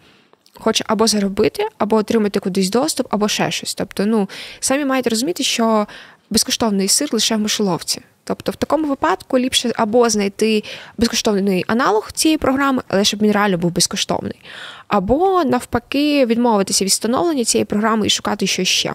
хоче 0.55 0.85
або 0.88 1.07
заробити, 1.07 1.68
або 1.79 1.97
отримати 1.97 2.40
кудись 2.40 2.71
доступ, 2.71 3.07
або 3.11 3.29
ще 3.29 3.51
щось. 3.51 3.75
Тобто, 3.75 4.07
ну 4.07 4.29
самі 4.61 4.85
маєте 4.85 5.11
розуміти, 5.11 5.42
що 5.42 5.87
безкоштовний 6.31 6.88
сир 6.88 7.09
лише 7.12 7.37
в 7.37 7.40
мишоловці. 7.40 8.01
Тобто, 8.25 8.53
в 8.53 8.57
такому 8.57 8.89
випадку 8.89 9.39
ліпше 9.39 9.73
або 9.77 10.09
знайти 10.09 10.65
безкоштовний 10.99 11.65
аналог 11.67 12.13
цієї 12.13 12.39
програми, 12.39 12.83
але 12.89 13.05
щоб 13.05 13.23
він 13.23 13.33
реально 13.33 13.59
був 13.59 13.71
безкоштовний, 13.71 14.41
або 14.89 15.45
навпаки 15.45 16.27
відмовитися 16.27 16.85
від 16.85 16.91
встановлення 16.91 17.45
цієї 17.45 17.65
програми 17.65 18.07
і 18.07 18.11
шукати 18.11 18.47
щось 18.47 18.69
ще. 18.69 18.95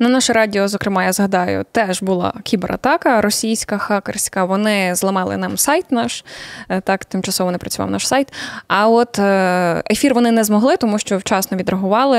На 0.00 0.08
наше 0.08 0.32
радіо, 0.32 0.68
зокрема, 0.68 1.04
я 1.04 1.12
згадаю, 1.12 1.64
теж 1.72 2.02
була 2.02 2.32
кібератака 2.42 3.20
російська 3.20 3.78
хакерська. 3.78 4.44
Вони 4.44 4.94
зламали 4.94 5.36
нам 5.36 5.58
сайт 5.58 5.92
наш, 5.92 6.24
е, 6.68 6.80
так 6.80 7.04
тимчасово 7.04 7.50
не 7.50 7.58
працював 7.58 7.90
наш 7.90 8.08
сайт. 8.08 8.32
А 8.68 8.88
от 8.88 9.18
е, 9.18 9.82
ефір 9.90 10.14
вони 10.14 10.30
не 10.30 10.44
змогли, 10.44 10.76
тому 10.76 10.98
що 10.98 11.18
вчасно 11.18 11.56
відреагували 11.56 12.18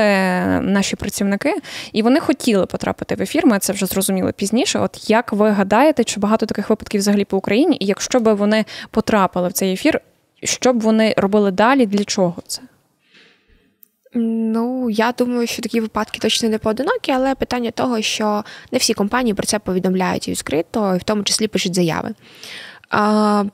наші 0.60 0.96
працівники, 0.96 1.54
і 1.92 2.02
вони 2.02 2.20
хотіли 2.20 2.66
потрапити 2.66 3.14
в 3.14 3.22
ефір. 3.22 3.46
Ми 3.46 3.58
це 3.58 3.72
вже 3.72 3.86
зрозуміли 3.86 4.32
пізніше. 4.32 4.78
От 4.78 5.10
як 5.10 5.32
ви 5.32 5.50
гадаєте, 5.50 6.04
чи 6.04 6.20
багато 6.20 6.46
таких 6.46 6.70
випадків 6.70 7.00
взагалі 7.00 7.24
по 7.24 7.36
Україні? 7.36 7.76
І 7.80 7.86
якщо 7.86 8.20
б 8.20 8.34
вони 8.34 8.64
потрапили 8.90 9.48
в 9.48 9.52
цей 9.52 9.72
ефір, 9.72 10.00
що 10.42 10.72
б 10.72 10.80
вони 10.80 11.14
робили 11.16 11.50
далі? 11.50 11.86
Для 11.86 12.04
чого 12.04 12.34
це? 12.46 12.62
Ну, 14.14 14.90
я 14.90 15.12
думаю, 15.12 15.46
що 15.46 15.62
такі 15.62 15.80
випадки 15.80 16.18
точно 16.18 16.48
не 16.48 16.58
поодинокі, 16.58 17.12
але 17.12 17.34
питання 17.34 17.70
того, 17.70 18.02
що 18.02 18.44
не 18.72 18.78
всі 18.78 18.94
компанії 18.94 19.34
про 19.34 19.46
це 19.46 19.58
повідомляють 19.58 20.28
відкрито, 20.28 20.94
і 20.94 20.98
в 20.98 21.02
тому 21.02 21.22
числі 21.22 21.48
пишуть 21.48 21.74
заяви. 21.74 22.14
А, 22.90 23.44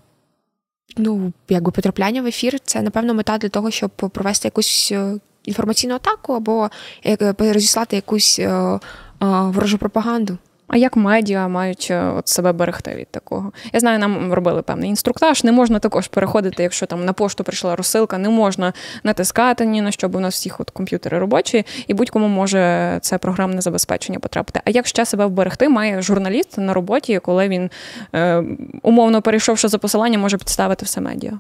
Ну, 0.99 1.33
якби 1.49 1.71
потрапляння 1.73 2.23
в 2.23 2.27
ефір 2.27 2.61
це, 2.65 2.83
напевно, 2.83 3.15
мета 3.15 3.39
для 3.39 3.49
того, 3.49 3.71
щоб 3.71 3.91
провести 3.91 4.47
якусь 4.49 4.93
е, 4.93 5.15
інформаційну 5.45 5.95
атаку 5.95 6.33
або 6.33 6.71
е, 7.07 7.35
розіслати 7.39 7.97
якусь 7.97 8.39
е, 8.39 8.81
ворожу 9.21 9.79
пропаганду. 9.79 10.39
А 10.69 10.77
як 10.77 10.97
медіа 10.97 11.49
мають 11.49 11.89
е, 11.91 12.03
от 12.03 12.29
себе 12.29 12.53
берегти 12.53 12.95
від 12.95 13.09
такого? 13.09 13.53
Я 13.73 13.81
знаю, 13.81 13.99
нам 13.99 14.33
робили 14.33 14.63
певний 14.63 14.91
інструктаж. 14.91 15.45
Не 15.45 15.53
можна 15.53 15.79
також 15.79 16.09
переходити, 16.09 16.63
якщо 16.63 16.87
там 16.87 17.05
на 17.05 17.13
пошту 17.13 17.45
прийшла 17.45 17.77
розсилка, 17.77 18.19
не 18.19 18.29
можна 18.29 18.73
натискати 19.03 19.67
ні 19.67 19.83
на 19.83 19.91
що, 19.91 20.09
бо 20.09 20.19
у 20.19 20.21
нас 20.21 20.35
всіх 20.35 20.61
от 20.61 20.71
комп'ютери 20.71 21.19
робочі, 21.19 21.67
і 21.87 21.95
будь-кому 21.95 22.29
може 22.29 22.99
це 23.03 23.19
програмне 23.19 23.61
забезпечення 23.61 24.19
потрапити. 24.19 24.61
А 24.65 24.71
як 24.71 24.87
ще 24.87 25.05
себе 25.05 25.27
вберегти, 25.27 25.69
має 25.69 26.03
журналіст 26.03 26.59
на 26.59 26.75
роботі, 26.75 27.19
коли 27.19 27.49
він 27.49 27.71
е, 28.15 28.45
умовно 28.83 29.23
перейшовши 29.23 29.69
за 29.69 29.79
посилання, 29.79 30.19
може 30.19 30.39
підставити 30.39 30.85
все 30.85 31.01
медіа? 31.01 31.39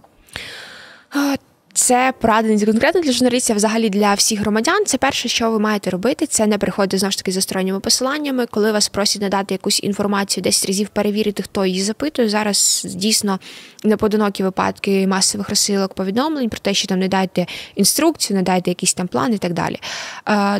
Це 1.77 2.13
порада 2.21 2.49
не 2.49 2.67
конкретно 2.67 3.01
для 3.01 3.13
журналістів, 3.13 3.55
а 3.55 3.57
взагалі 3.57 3.91
для 3.91 4.15
всіх 4.15 4.41
громадян. 4.41 4.85
Це 4.87 4.99
перше, 4.99 5.29
що 5.29 5.51
ви 5.51 5.59
маєте 5.59 5.91
робити, 5.91 6.27
це 6.27 6.47
не 6.47 6.59
приходити 6.59 6.99
знову 6.99 7.11
ж 7.11 7.19
таки 7.19 7.33
за 7.33 7.41
сторонніми 7.41 7.81
посиланнями, 7.81 8.47
коли 8.47 8.73
вас 8.73 8.89
просять 8.89 9.23
надати 9.23 9.55
якусь 9.55 9.83
інформацію, 9.83 10.43
10 10.43 10.67
разів 10.67 10.89
перевірити, 10.89 11.43
хто 11.43 11.67
її 11.67 11.83
запитує. 11.83 12.29
Зараз 12.29 12.87
дійсно 12.89 13.39
непоодинокі 13.85 14.43
випадки 14.43 15.07
масових 15.07 15.49
розсилок 15.49 15.95
повідомлень 15.95 16.49
про 16.49 16.59
те, 16.59 16.75
що 16.75 16.89
там 16.89 16.99
не 16.99 17.09
дайте 17.09 17.47
інструкцію, 17.75 18.37
не 18.37 18.43
дайте 18.43 18.71
якийсь 18.71 18.95
там 18.95 19.09
план 19.09 19.35
і 19.35 19.39
так 19.39 19.53
далі. 19.53 19.81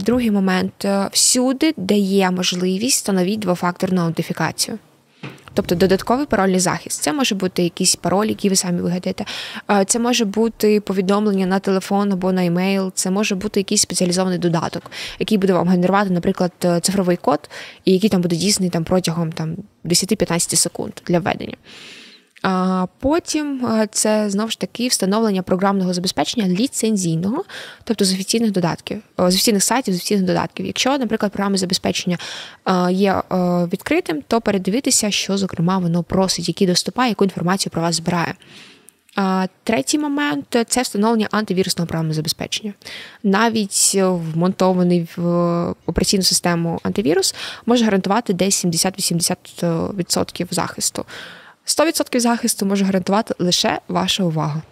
Другий 0.01 0.31
момент 0.31 0.87
всюди, 1.13 1.75
де 1.77 1.95
є 1.95 2.31
можливість, 2.31 2.97
встановіть 2.97 3.41
двофакторну 3.41 4.01
аутентифікацію. 4.01 4.79
Тобто 5.57 5.75
додатковий 5.75 6.27
парольний 6.27 6.61
захист. 6.61 7.03
Це 7.03 7.13
може 7.13 7.35
бути 7.35 7.63
якийсь 7.63 7.97
пароль, 7.97 8.27
який 8.27 8.51
ви 8.51 8.57
самі 8.57 8.81
вигадаєте. 8.81 9.25
Це 9.87 9.99
може 9.99 10.25
бути 10.25 10.81
повідомлення 10.81 11.47
на 11.47 11.59
телефон 11.59 12.13
або 12.13 12.33
на 12.33 12.45
емейл, 12.45 12.93
це 12.95 13.11
може 13.11 13.35
бути 13.35 13.61
якийсь 13.61 13.81
спеціалізований 13.81 14.39
додаток, 14.39 14.91
який 15.19 15.39
буде 15.39 15.53
вам 15.53 15.69
генерувати, 15.69 16.11
наприклад, 16.11 16.53
цифровий 16.83 17.17
код, 17.17 17.51
і 17.85 17.93
який 17.93 18.11
там 18.11 18.23
буде 18.23 18.37
дійсний 18.37 18.71
там 18.71 18.85
протягом 18.85 19.33
там 19.33 19.57
10-15 19.85 20.57
секунд 20.57 20.93
для 21.07 21.19
введення. 21.19 21.57
А 22.43 22.87
потім 22.99 23.69
це 23.91 24.31
знову 24.31 24.51
ж 24.51 24.59
таки 24.59 24.89
встановлення 24.89 25.43
програмного 25.43 25.95
забезпечення 25.95 26.49
ліцензійного, 26.49 27.45
тобто 27.85 28.05
з 28.05 28.13
офіційних 28.13 28.51
додатків, 28.51 29.03
з 29.19 29.35
офіційних 29.35 29.63
сайтів, 29.63 29.95
з 29.95 29.97
офіційних 29.97 30.25
додатків. 30.25 30.67
Якщо, 30.67 30.99
наприклад, 30.99 31.33
програмне 31.33 31.59
забезпечення 31.59 32.19
є 32.91 33.23
відкритим, 33.73 34.23
то 34.29 34.41
передивитися, 34.41 35.11
що 35.11 35.39
зокрема 35.39 35.79
воно 35.79 36.03
просить, 36.03 36.49
які 36.49 36.67
доступає, 36.67 37.09
яку 37.09 37.25
інформацію 37.25 37.71
про 37.71 37.83
вас 37.83 37.95
збирає. 37.95 38.35
Третій 39.65 39.99
момент 39.99 40.57
це 40.69 40.83
встановлення 40.83 41.29
антивірусного 41.31 41.87
програмного 41.87 42.15
забезпечення. 42.15 42.73
Навіть 43.23 43.95
вмонтований 43.95 45.09
в 45.17 45.23
операційну 45.87 46.23
систему 46.23 46.81
антивірус 46.83 47.35
може 47.67 47.85
гарантувати 47.85 48.33
десь 48.33 48.65
70-80% 48.65 50.47
захисту. 50.51 51.05
100% 51.67 52.21
захисту 52.21 52.67
може 52.67 52.85
гарантувати 52.85 53.35
лише 53.39 53.81
ваша 53.89 54.25
увага. 54.25 54.63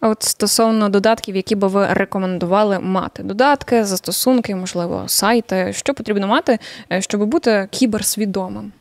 От 0.00 0.22
стосовно 0.22 0.88
додатків, 0.88 1.36
які 1.36 1.54
би 1.54 1.68
ви 1.68 1.86
рекомендували 1.86 2.78
мати: 2.78 3.22
додатки, 3.22 3.84
застосунки, 3.84 4.54
можливо, 4.54 5.04
сайти. 5.06 5.72
Що 5.72 5.94
потрібно 5.94 6.26
мати, 6.26 6.58
е, 6.92 7.02
щоб 7.02 7.24
бути 7.24 7.68
кіберсвідомим? 7.70 8.72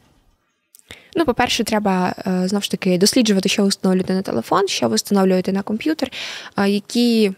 Ну, 1.16 1.26
по-перше, 1.26 1.64
треба 1.64 2.14
е, 2.28 2.48
знову 2.48 2.62
ж 2.62 2.72
таки 2.72 2.98
досліджувати, 2.98 3.50
що 3.50 3.62
ви 3.64 3.70
встановлюєте 3.70 4.14
на 4.14 4.22
телефон, 4.22 4.68
що 4.68 4.90
ви 4.90 4.96
встановлюєте 4.96 5.54
на 5.54 5.62
комп'ютер, 5.62 6.12
які 6.68 7.32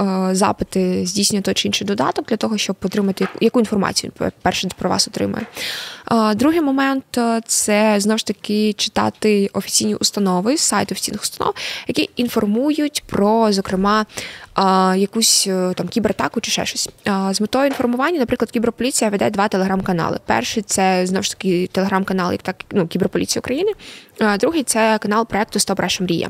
Е, 0.00 0.34
запити 0.34 1.06
здійснює 1.06 1.42
той 1.42 1.54
чи 1.54 1.68
інший 1.68 1.86
додаток 1.86 2.26
для 2.26 2.36
того, 2.36 2.58
щоб 2.58 2.76
отримати 2.82 3.28
яку 3.40 3.58
інформацію 3.58 4.12
перше 4.42 4.68
про 4.78 4.90
вас 4.90 5.08
отримує. 5.08 5.46
Е, 6.12 6.34
другий 6.34 6.60
момент 6.60 7.18
е, 7.18 7.40
це 7.46 7.96
знову 7.98 8.18
ж 8.18 8.26
таки 8.26 8.72
читати 8.72 9.50
офіційні 9.52 9.94
установи, 9.94 10.56
сайти 10.56 10.94
офіційних 10.94 11.22
установ, 11.22 11.54
які 11.88 12.10
інформують 12.16 13.02
про, 13.06 13.52
зокрема, 13.52 14.06
якусь 14.96 15.44
там 15.74 15.88
кібератаку 15.88 16.40
чи 16.40 16.50
ще 16.50 16.66
щось. 16.66 16.88
З 17.30 17.40
метою 17.40 17.66
інформування, 17.66 18.18
наприклад, 18.18 18.50
кіберполіція 18.50 19.10
веде 19.10 19.30
два 19.30 19.48
телеграм-канали. 19.48 20.18
Перший 20.26 20.62
це 20.62 21.06
знову 21.06 21.22
ж 21.22 21.30
таки 21.30 21.66
телеграм-канал, 21.72 22.32
як 22.32 22.42
так 22.42 22.56
ну, 22.70 22.86
Кіберполіція 22.86 23.40
України. 23.40 23.72
Другий 24.40 24.62
це 24.62 24.98
канал 24.98 25.26
проекту 25.26 25.58
Стоп 25.58 25.80
Раша 25.80 26.04
Мрія. 26.04 26.28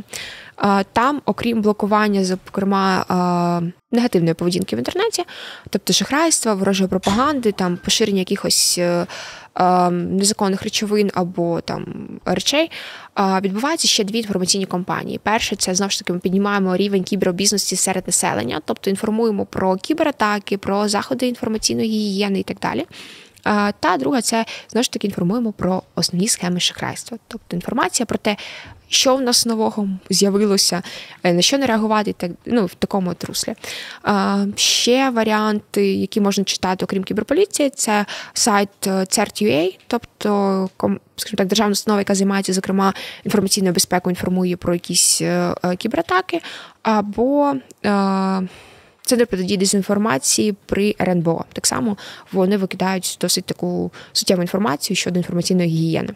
Там, 0.93 1.23
окрім 1.25 1.62
блокування, 1.62 2.25
зокрема 2.25 3.05
негативної 3.93 4.35
поведінки 4.35 4.77
в 4.77 4.79
інтернеті, 4.79 5.25
тобто 5.71 5.93
шахрайства, 5.93 6.55
ворожої 6.55 6.88
пропаганди, 6.88 7.53
там 7.53 7.77
поширення 7.85 8.19
якихось 8.19 8.77
е, 8.79 9.07
незаконних 9.90 10.62
речовин 10.62 11.11
або 11.14 11.61
там 11.61 11.87
речей, 12.25 12.71
відбуваються 13.42 13.88
ще 13.88 14.05
дві 14.05 14.18
інформаційні 14.18 14.66
кампанії. 14.66 15.21
Перше, 15.23 15.57
це 15.57 15.75
знову 15.75 15.90
ж 15.90 15.99
таки 15.99 16.12
ми 16.12 16.18
піднімаємо 16.18 16.77
рівень 16.77 17.05
кіберобізнесті 17.05 17.77
серед 17.77 18.07
населення, 18.07 18.61
тобто 18.64 18.90
інформуємо 18.90 19.47
про 19.47 19.77
кібератаки, 19.77 20.59
про 20.59 20.88
заходи 20.88 21.27
інформаційної 21.27 21.88
гігієни 21.88 22.40
і 22.40 22.42
так 22.42 22.59
далі. 22.59 22.87
Та 23.80 23.96
друга 23.98 24.22
це 24.22 24.44
знову 24.70 24.82
ж 24.82 24.92
таки 24.92 25.06
інформуємо 25.06 25.52
про 25.52 25.82
основні 25.94 26.28
схеми 26.28 26.61
шахрайства, 26.61 27.18
тобто 27.28 27.56
інформація 27.56 28.06
про 28.06 28.18
те, 28.18 28.37
що 28.88 29.16
в 29.16 29.22
нас 29.22 29.46
нового 29.46 29.88
з'явилося, 30.11 30.82
е, 31.22 31.32
на 31.32 31.42
що 31.42 31.58
не 31.58 31.66
реагувати, 31.66 32.12
так 32.12 32.30
ну 32.46 32.66
в 32.66 32.74
такому 32.74 33.14
руслі. 33.28 33.54
Ще 34.56 35.11
варіанти, 35.11 35.94
які 35.94 36.20
можна 36.20 36.44
читати, 36.44 36.84
окрім 36.84 37.04
кіберполіції, 37.04 37.70
це 37.70 38.06
сайт 38.32 38.68
е, 38.87 38.90
CERT.ua, 38.90 39.78
тобто 39.87 40.70
скажімо 41.16 41.37
так, 41.37 41.46
державна 41.46 41.72
установа, 41.72 42.00
яка 42.00 42.14
займається, 42.14 42.52
зокрема, 42.52 42.94
інформаційною 43.24 43.74
безпекою, 43.74 44.12
інформує 44.12 44.56
про 44.56 44.72
якісь 44.72 45.22
е, 45.22 45.54
кібератаки, 45.78 46.40
або 46.82 47.54
Центр 49.09 49.27
протидії 49.27 49.57
дезінформації 49.57 50.55
при 50.66 50.94
РНБО. 51.01 51.44
Так 51.53 51.66
само 51.66 51.97
вони 52.33 52.57
викидають 52.57 53.18
досить 53.21 53.44
таку 53.44 53.92
суттєву 54.12 54.42
інформацію 54.42 54.97
щодо 54.97 55.18
інформаційної 55.18 55.68
гігієни. 55.68 56.14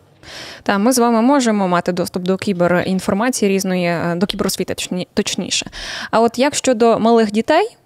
Та 0.63 0.79
ми 0.79 0.93
з 0.93 0.99
вами 0.99 1.23
можемо 1.23 1.69
мати 1.69 1.93
доступ 1.93 2.23
до 2.23 2.37
кіберінформації 2.37 3.53
різної, 3.53 3.87
е, 3.87 4.15
до 4.17 4.27
кіберосвіти 4.27 4.75
точніше. 5.15 5.71
А 6.11 6.21
от 6.21 6.39
як 6.39 6.55
щодо 6.55 6.99
малих 6.99 7.33
дітей, 7.33 7.77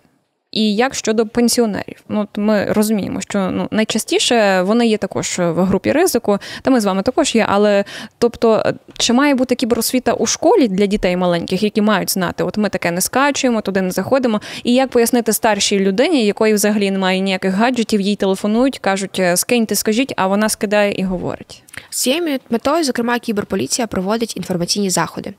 і 0.56 0.74
як 0.74 0.94
щодо 0.94 1.26
пенсіонерів, 1.26 2.02
ну 2.08 2.20
от 2.20 2.28
ми 2.36 2.64
розуміємо, 2.64 3.20
що 3.20 3.50
ну 3.52 3.68
найчастіше 3.70 4.62
вони 4.62 4.86
є 4.86 4.96
також 4.96 5.38
в 5.38 5.64
групі 5.64 5.92
ризику, 5.92 6.38
та 6.62 6.70
ми 6.70 6.80
з 6.80 6.84
вами 6.84 7.02
також 7.02 7.34
є. 7.34 7.46
Але 7.48 7.84
тобто, 8.18 8.72
чи 8.98 9.12
має 9.12 9.34
бути 9.34 9.54
кіберосвіта 9.54 10.12
у 10.12 10.26
школі 10.26 10.68
для 10.68 10.86
дітей 10.86 11.16
маленьких, 11.16 11.62
які 11.62 11.82
мають 11.82 12.10
знати, 12.10 12.44
от 12.44 12.56
ми 12.56 12.68
таке 12.68 12.90
не 12.90 13.00
скачуємо, 13.00 13.60
туди 13.60 13.82
не 13.82 13.90
заходимо. 13.90 14.40
І 14.64 14.74
як 14.74 14.90
пояснити 14.90 15.32
старшій 15.32 15.78
людині, 15.78 16.26
якої 16.26 16.54
взагалі 16.54 16.90
немає 16.90 17.20
ніяких 17.20 17.54
гаджетів, 17.54 18.00
їй 18.00 18.16
телефонують, 18.16 18.78
кажуть, 18.78 19.18
«Е, 19.18 19.36
скиньте, 19.36 19.74
скажіть, 19.74 20.12
а 20.16 20.26
вона 20.26 20.48
скидає 20.48 20.92
і 20.92 21.02
говорить. 21.02 21.62
З 21.96 21.98
цією 21.98 22.38
метою, 22.50 22.84
зокрема, 22.84 23.18
кіберполіція 23.18 23.86
проводить 23.86 24.36
інформаційні 24.36 24.90
заходи. 24.90 25.34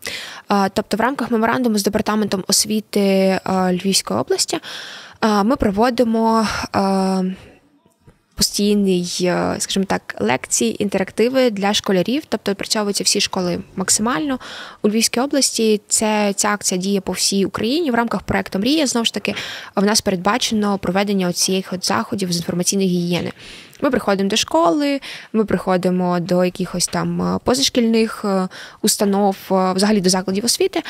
Тобто, 0.73 0.97
в 0.97 0.99
рамках 0.99 1.31
меморандуму 1.31 1.77
з 1.77 1.83
департаментом 1.83 2.43
освіти 2.47 3.39
Львівської 3.71 4.19
області 4.19 4.59
ми 5.43 5.55
проводимо 5.55 6.47
постійний, 8.37 9.17
е, 9.21 9.55
скажімо 9.59 9.85
так, 9.85 10.15
лекції, 10.19 10.83
інтерактиви 10.83 11.49
для 11.49 11.73
школярів, 11.73 12.23
тобто 12.29 12.51
відпрацьовуються 12.51 13.03
всі 13.03 13.21
школи 13.21 13.59
максимально 13.75 14.39
у 14.81 14.89
Львівській 14.89 15.19
області. 15.19 15.81
Це 15.87 16.33
ця 16.35 16.49
акція 16.49 16.81
діє 16.81 17.01
по 17.01 17.11
всій 17.11 17.45
Україні 17.45 17.91
в 17.91 17.95
рамках 17.95 18.21
проекту 18.21 18.59
Мрія. 18.59 18.87
Знову 18.87 19.05
ж 19.05 19.13
таки, 19.13 19.35
в 19.75 19.85
нас 19.85 20.01
передбачено 20.01 20.77
проведення 20.77 21.27
от 21.71 21.85
заходів 21.85 22.31
з 22.33 22.37
інформаційної 22.37 22.89
гігієни. 22.89 23.31
Ми 23.81 23.91
приходимо 23.91 24.29
до 24.29 24.35
школи, 24.35 25.01
ми 25.33 25.45
приходимо 25.45 26.19
до 26.19 26.45
якихось 26.45 26.87
там 26.87 27.39
позашкільних 27.43 28.25
е, 28.25 28.47
установ, 28.81 29.37
е, 29.51 29.73
взагалі 29.73 30.01
до 30.01 30.09
закладів 30.09 30.45
освіти 30.45 30.83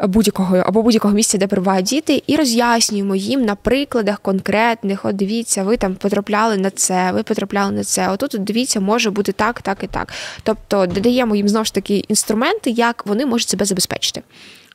будь-якого 0.00 0.56
або 0.56 0.82
будь-якого 0.82 1.14
місця, 1.14 1.38
де 1.38 1.46
перебувають 1.46 1.86
діти, 1.86 2.22
і 2.26 2.36
роз'яснюємо 2.36 3.16
їм 3.16 3.44
на 3.44 3.54
прикладах 3.54 4.20
конкретних. 4.20 5.04
От 5.04 5.16
дивіться, 5.16 5.62
ви 5.62 5.76
там 5.76 5.94
потрапляли 5.94 6.56
на 6.56 6.70
це, 6.70 7.12
ви 7.12 7.22
потрапляли 7.22 7.72
на 7.72 7.84
це. 7.84 8.08
Отут 8.08 8.34
от 8.34 8.44
дивіться, 8.44 8.80
може 8.80 9.10
бути 9.10 9.32
так, 9.32 9.62
так 9.62 9.78
і 9.82 9.86
так. 9.86 10.12
Тобто 10.42 10.86
додаємо 10.86 11.36
їм 11.36 11.48
знову 11.48 11.64
ж 11.64 11.74
таки 11.74 11.96
інструменти, 11.96 12.70
як 12.70 13.06
вони 13.06 13.26
можуть 13.26 13.48
себе 13.48 13.64
забезпечити. 13.64 14.22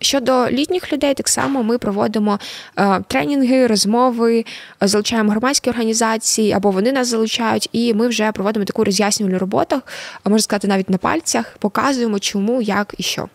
Щодо 0.02 0.50
літніх 0.50 0.94
людей, 0.94 1.14
так 1.14 1.28
само 1.28 1.64
ми 1.64 1.78
проводимо 1.78 2.40
е, 2.78 3.02
тренінги, 3.08 3.68
розмови, 3.68 4.46
е, 4.84 4.88
залучаємо 4.88 5.32
громадські 5.32 5.70
організації 5.70 6.52
або 6.52 6.72
вони 6.72 6.92
нас 6.92 7.08
залучають, 7.08 7.70
і 7.72 7.94
ми 7.94 8.08
вже 8.08 8.32
проводимо 8.32 8.66
таку 8.66 8.84
роз'яснювальну 8.84 9.40
роботу, 9.40 9.82
можна 10.26 10.40
сказати, 10.40 10.68
навіть 10.68 10.90
на 10.90 10.98
пальцях, 10.98 11.56
показуємо, 11.60 12.20
чому, 12.20 12.62
як 12.62 12.96
і 12.98 13.04
що. 13.04 13.28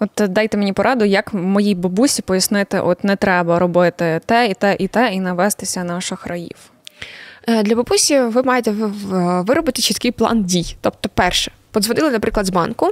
От 0.00 0.10
дайте 0.28 0.56
мені 0.56 0.72
пораду, 0.72 1.04
як 1.04 1.34
моїй 1.34 1.74
бабусі 1.74 2.22
пояснити, 2.22 2.80
от 2.80 3.04
не 3.04 3.16
треба 3.16 3.58
робити 3.58 4.20
те 4.26 4.46
і 4.46 4.54
те, 4.54 4.76
і 4.78 4.88
те, 4.88 5.14
і 5.14 5.20
навестися 5.20 5.84
на 5.84 6.00
шахраїв. 6.00 6.56
Е, 7.48 7.62
Для 7.62 7.74
бабусі 7.74 8.20
ви 8.20 8.42
маєте 8.42 8.70
виробити 8.70 9.82
чіткий 9.82 10.10
план 10.10 10.44
дій. 10.44 10.76
Тобто, 10.80 11.08
перше, 11.14 11.52
подзвонили, 11.70 12.10
наприклад, 12.10 12.46
з 12.46 12.50
банку, 12.50 12.90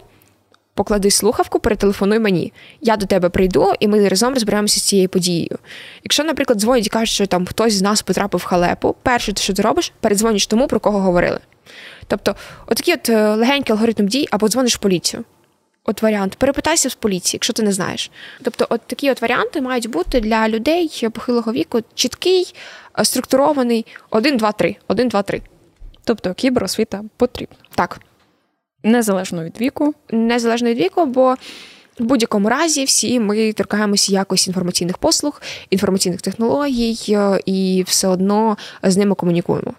поклади 0.74 1.10
слухавку, 1.10 1.58
перетелефонуй 1.58 2.18
мені. 2.18 2.52
Я 2.80 2.96
до 2.96 3.06
тебе 3.06 3.28
прийду, 3.28 3.72
і 3.80 3.88
ми 3.88 4.08
разом 4.08 4.34
розберемося 4.34 4.80
з 4.80 4.82
цією 4.82 5.08
подією. 5.08 5.58
Якщо, 6.04 6.24
наприклад, 6.24 6.60
дзвонять 6.60 6.86
і 6.86 6.90
кажуть, 6.90 7.08
що 7.08 7.26
там 7.26 7.46
хтось 7.46 7.74
з 7.74 7.82
нас 7.82 8.02
потрапив 8.02 8.40
в 8.40 8.44
халепу, 8.44 8.96
перше, 9.02 9.32
що 9.36 9.52
ти 9.52 9.62
робиш, 9.62 9.92
передзвониш 10.00 10.46
тому, 10.46 10.66
про 10.68 10.80
кого 10.80 11.00
говорили. 11.00 11.38
Тобто, 12.06 12.34
отакий 12.66 12.94
от 12.94 13.08
е, 13.08 13.34
легенький 13.34 13.72
алгоритм 13.72 14.06
дій, 14.06 14.28
або 14.30 14.48
дзвониш 14.48 14.74
в 14.74 14.78
поліцію. 14.78 15.24
От 15.86 16.02
варіант. 16.02 16.34
Перепитайся 16.38 16.90
з 16.90 16.94
поліції, 16.94 17.36
якщо 17.36 17.52
ти 17.52 17.62
не 17.62 17.72
знаєш. 17.72 18.10
Тобто, 18.42 18.66
от 18.70 18.80
такі 18.86 19.10
от 19.10 19.22
варіанти 19.22 19.60
мають 19.60 19.90
бути 19.90 20.20
для 20.20 20.48
людей 20.48 21.08
похилого 21.12 21.52
віку 21.52 21.80
чіткий, 21.94 22.54
е, 22.98 23.04
структурований 23.04 23.86
1, 24.10 24.36
2, 24.36 24.52
3. 24.52 24.76
1, 24.88 25.08
2, 25.08 25.22
3. 25.22 25.42
Тобто 26.04 26.34
кіберосвіта 26.34 27.04
потрібна. 27.16 27.56
Так. 27.74 28.00
Незалежно 28.82 29.44
від 29.44 29.60
віку. 29.60 29.94
Незалежно 30.10 30.68
від 30.68 30.78
віку, 30.78 31.06
бо 31.06 31.34
в 31.98 32.04
будь-якому 32.04 32.48
разі 32.48 32.84
всі 32.84 33.20
ми 33.20 33.52
торкаємося 33.52 34.12
якось 34.12 34.46
інформаційних 34.46 34.98
послуг, 34.98 35.42
інформаційних 35.70 36.22
технологій 36.22 36.96
е, 37.08 37.40
і 37.46 37.84
все 37.86 38.08
одно 38.08 38.56
з 38.82 38.96
ними 38.96 39.14
комунікуємо. 39.14 39.74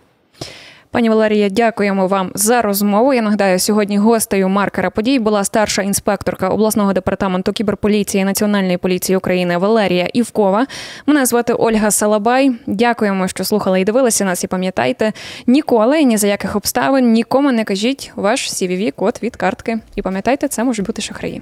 Пані 0.96 1.10
Валерія, 1.10 1.50
дякуємо 1.50 2.08
вам 2.08 2.32
за 2.36 2.62
розмову. 2.62 3.14
Я 3.14 3.22
нагадаю, 3.22 3.60
сьогодні 3.60 3.98
гостею 3.98 4.50
маркера 4.50 4.90
подій 4.90 5.20
була 5.20 5.44
старша 5.44 5.82
інспекторка 5.82 6.50
обласного 6.50 6.94
департаменту 6.94 7.54
кіберполіції 7.54 8.26
Національної 8.26 8.78
поліції 8.78 9.18
України 9.18 9.58
Валерія 9.58 10.08
Івкова. 10.14 10.68
Мене 11.06 11.26
звати 11.26 11.54
Ольга 11.54 11.92
Салабай. 11.92 12.52
Дякуємо, 12.68 13.28
що 13.28 13.44
слухали 13.44 13.82
і 13.82 13.84
дивилися 13.84 14.26
нас. 14.26 14.44
І 14.44 14.48
пам'ятайте, 14.48 15.14
ніколи 15.48 16.04
ні 16.04 16.18
за 16.18 16.28
яких 16.28 16.56
обставин 16.56 17.12
нікому 17.12 17.52
не 17.52 17.64
кажіть 17.64 18.12
ваш 18.16 18.50
cvv 18.50 18.92
код 18.92 19.20
від 19.24 19.36
картки. 19.36 19.80
І 19.96 20.02
пам'ятайте, 20.02 20.48
це 20.48 20.64
можуть 20.64 20.86
бути 20.86 21.02
шахраї. 21.02 21.42